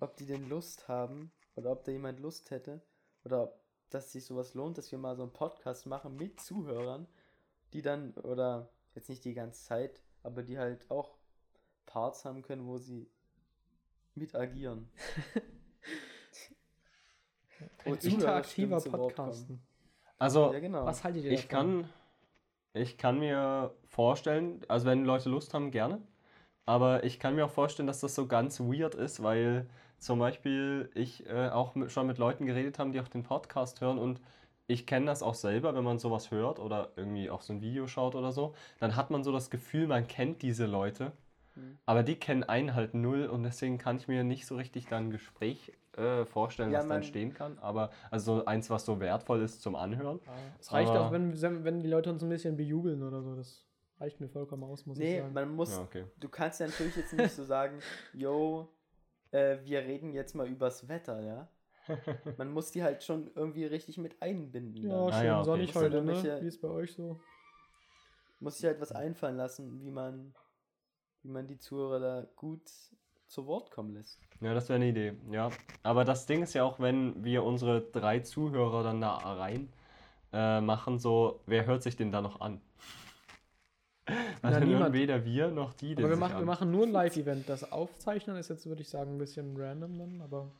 [0.00, 2.82] ob die denn Lust haben oder ob da jemand Lust hätte
[3.24, 7.06] oder ob das sich sowas lohnt, dass wir mal so einen Podcast machen mit Zuhörern,
[7.72, 11.16] die dann, oder jetzt nicht die ganze Zeit, aber die halt auch
[11.86, 13.10] Parts haben können, wo sie
[14.14, 14.90] mit agieren.
[17.84, 18.80] Ein interaktiver.
[18.80, 19.60] Podcasten.
[20.18, 20.84] Also, Ja, genau.
[20.84, 21.82] Was haltet ihr ich davon?
[21.82, 21.92] kann,
[22.74, 26.00] ich kann mir vorstellen, also wenn Leute Lust haben, gerne.
[26.66, 29.68] Aber ich kann mir auch vorstellen, dass das so ganz weird ist, weil
[29.98, 33.80] zum Beispiel ich äh, auch mit, schon mit Leuten geredet habe, die auch den Podcast
[33.80, 34.20] hören und
[34.66, 37.86] ich kenne das auch selber, wenn man sowas hört oder irgendwie auch so ein Video
[37.88, 41.12] schaut oder so, dann hat man so das Gefühl, man kennt diese Leute,
[41.60, 41.78] Mhm.
[41.86, 45.06] aber die kennen einen halt null und deswegen kann ich mir nicht so richtig dann
[45.06, 47.58] ein Gespräch äh, vorstellen, Ja, was da entstehen kann.
[47.58, 50.20] Aber also so eins, was so wertvoll ist zum Anhören.
[50.24, 53.34] Ja, es reicht Aber- auch, wenn, wenn die Leute uns ein bisschen bejubeln oder so.
[53.36, 53.66] Das
[53.98, 55.32] reicht mir vollkommen aus, muss ich Nee, sagen.
[55.34, 56.04] man muss Ja, okay.
[56.18, 57.78] Du kannst ja natürlich jetzt nicht so sagen,
[58.14, 58.72] yo,
[59.32, 61.48] äh, wir reden jetzt mal übers Wetter, ja?
[62.36, 64.82] Man muss die halt schon irgendwie richtig mit einbinden.
[64.82, 65.12] ja, dann.
[65.12, 65.44] Ah schön ja, okay.
[65.44, 66.38] sonnig du heute, ne?
[66.40, 67.18] Wie ist bei euch so?
[68.38, 70.32] Muss sich halt was einfallen lassen, wie man,
[71.22, 72.62] wie man die Zuhörer da gut
[73.26, 74.18] zu Wort kommen lässt.
[74.40, 75.50] Ja, das wäre eine Idee, ja.
[75.82, 79.72] Aber das Ding ist ja auch, wenn wir unsere drei Zuhörer dann da rein
[80.32, 82.60] äh, machen, so, wer hört sich den da noch an?
[84.42, 84.92] Also niemand.
[84.92, 87.48] weder wir noch die Aber wir sich machen, wir machen nur ein Live-Event.
[87.48, 90.50] Das Aufzeichnen ist jetzt, würde ich sagen, ein bisschen random dann, aber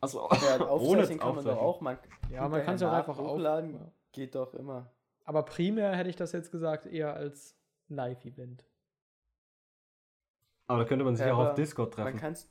[0.00, 1.80] Achso, Ja, ohne aufzeichnen kann man doch auch.
[1.80, 1.98] Man
[2.30, 3.76] ja, man kann es ja auch einfach hochladen.
[3.76, 3.80] auf.
[4.12, 4.90] Geht doch immer.
[5.24, 7.56] Aber primär hätte ich das jetzt gesagt eher als
[7.88, 8.64] Live-Event.
[10.72, 12.20] Aber da könnte man sich Ja, auch auf Discord Man treffen.
[12.20, 12.48] kann es,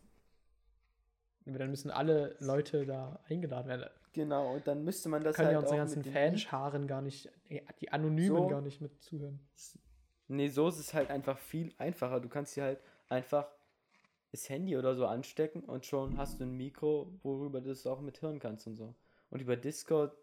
[1.48, 3.90] Aber Dann müssen alle Leute da eingeladen werden.
[4.14, 7.30] genau, und dann müsste man Da das können halt ja unsere ganzen Fanscharen gar nicht,
[7.80, 8.48] die Anonymen So.
[8.48, 9.40] gar nicht mit zuhören.
[10.28, 12.20] Nee, so ist es halt einfach viel einfacher.
[12.22, 13.48] Du kannst dir halt einfach
[14.32, 18.00] das Handy oder so anstecken und schon hast du ein Mikro, worüber du es auch
[18.02, 18.96] mithören kannst und so.
[19.30, 20.14] Und über Discord,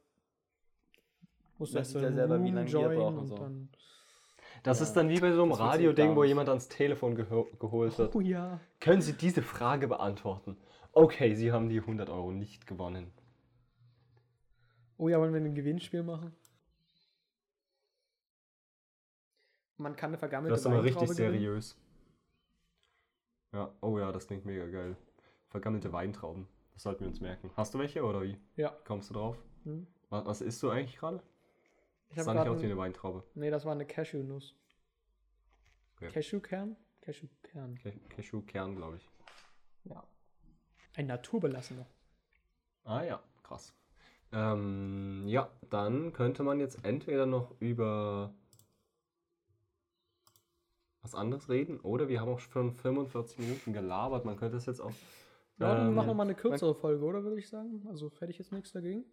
[1.59, 3.51] Musst Man erst ja selber, wie lange wir brauchen, und so.
[4.63, 4.85] Das Ja.
[4.87, 8.15] ist dann wie bei so einem Radio-Ding, wo jemand ans Telefon geho geholt wird.
[8.15, 8.61] Oh ja.
[8.81, 10.57] Können Sie diese Frage beantworten?
[10.93, 13.13] Okay, Sie haben die 100 Euro nicht gewonnen.
[14.97, 16.35] Oh ja, wollen wir ein Gewinnspiel machen?
[19.77, 21.15] Man kann eine vergammelte Das ist aber richtig gewinnen.
[21.33, 21.79] seriös.
[23.53, 24.97] Ja, oh ja, das klingt mega geil.
[25.49, 26.49] Vergammelte Weintrauben.
[26.73, 27.51] Das sollten wir uns merken.
[27.57, 28.37] Hast du welche oder wie?
[28.57, 28.71] Ja.
[28.85, 29.37] Kommst du drauf?
[29.65, 29.87] Hm.
[30.11, 31.23] Was, was isst du eigentlich gerade?
[32.11, 33.25] Ich sah nicht aus wie ein- eine Weintraube.
[33.35, 34.55] Nee, das war eine Cashew-Nuss.
[36.01, 36.09] Ja.
[36.11, 36.77] Cashewkern?
[37.03, 37.79] Cashewkern.
[37.83, 39.09] Ca- Cashewkern, glaube ich.
[39.85, 40.03] Ja.
[40.97, 41.87] Ein naturbelassener.
[42.85, 43.75] Ah ja, krass.
[44.33, 48.35] Ähm, ja, dann könnte man jetzt entweder noch über
[51.03, 54.25] was anderes reden oder wir haben auch schon 45 Minuten gelabert.
[54.25, 54.91] Man könnte es jetzt auch.
[55.59, 57.87] Ja, dann ähm, machen wir mal eine kürzere Folge, oder würde ich sagen?
[57.89, 59.05] Also ich jetzt nichts dagegen.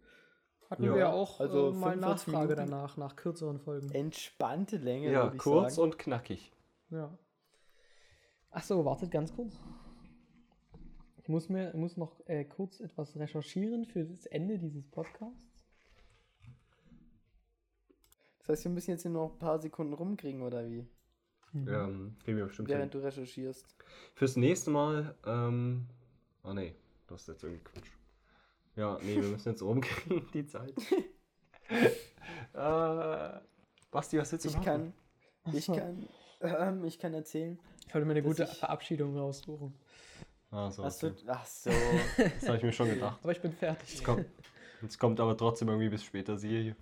[0.70, 0.92] Hatten Ja.
[0.94, 2.70] wir ja auch Also äh, mal 45 Nachfrage Minuten.
[2.70, 3.90] danach, nach kürzeren Folgen.
[3.92, 5.90] Entspannte Länge, Ja, kurz sagen.
[5.90, 6.52] und knackig.
[6.90, 7.16] Ja.
[8.50, 9.58] Ach so, wartet ganz kurz.
[11.18, 15.44] Ich muss mir muss noch äh, kurz etwas recherchieren für das Ende dieses Podcasts.
[18.38, 20.86] Das heißt, wir müssen jetzt hier noch ein paar Sekunden rumkriegen, oder wie?
[21.52, 21.68] Mhm.
[21.68, 22.78] Ähm, kriegen wir bestimmt hin.
[22.78, 23.66] Während du recherchierst.
[24.14, 25.86] Fürs nächste Mal, ähm.
[26.44, 26.74] Oh nee,
[27.08, 27.88] das ist jetzt irgendwie Quatsch.
[28.76, 30.74] Ja, nee, wir müssen jetzt rumkriegen, die Zeit.
[32.54, 33.40] äh,
[33.90, 34.64] Basti, was willst du Ich machen?
[34.64, 34.92] kann,
[35.54, 36.08] ich kann,
[36.42, 37.58] ähm, ich kann erzählen.
[37.88, 39.74] Ich wollte mir eine gute ich- Verabschiedung raussuchen.
[40.50, 41.16] Ah, so, Ach so, okay.
[41.26, 41.70] ach so.
[42.18, 43.18] Das habe ich mir schon gedacht.
[43.22, 43.88] Aber ich bin fertig.
[43.94, 44.26] Jetzt kommt,
[44.82, 46.76] jetzt kommt aber trotzdem irgendwie bis später Serie.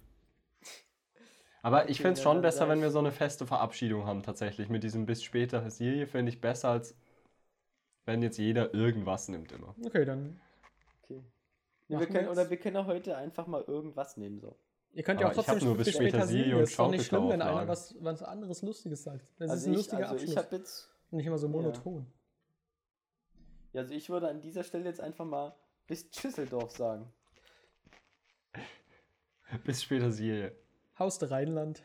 [1.63, 4.69] Aber ich Okay, finde es schon besser, wenn wir so eine feste Verabschiedung haben, tatsächlich.
[4.69, 6.95] Mit diesem bis später Serie finde ich besser, als
[8.05, 9.75] wenn jetzt jeder irgendwas nimmt immer.
[9.85, 10.41] Okay, dann.
[11.89, 14.41] Machen wir wir können, oder wir können auch heute einfach mal irgendwas nehmen.
[14.41, 14.57] So.
[14.93, 17.29] Ihr könnt ja auch ich trotzdem nur bis später Serie und Ist doch nicht schlimm,
[17.29, 19.27] wenn einer was, was anderes Lustiges sagt.
[19.39, 20.37] Das ist Also ein ich, lustiger also ich Abschluss.
[20.45, 22.07] habe jetzt, nicht immer so monoton.
[23.73, 25.55] ja, also ich würde an dieser Stelle jetzt einfach mal
[25.87, 27.13] bis Schüsseldorf sagen.
[29.65, 30.57] Bis später Serie.
[30.99, 31.83] Haus der Rheinland.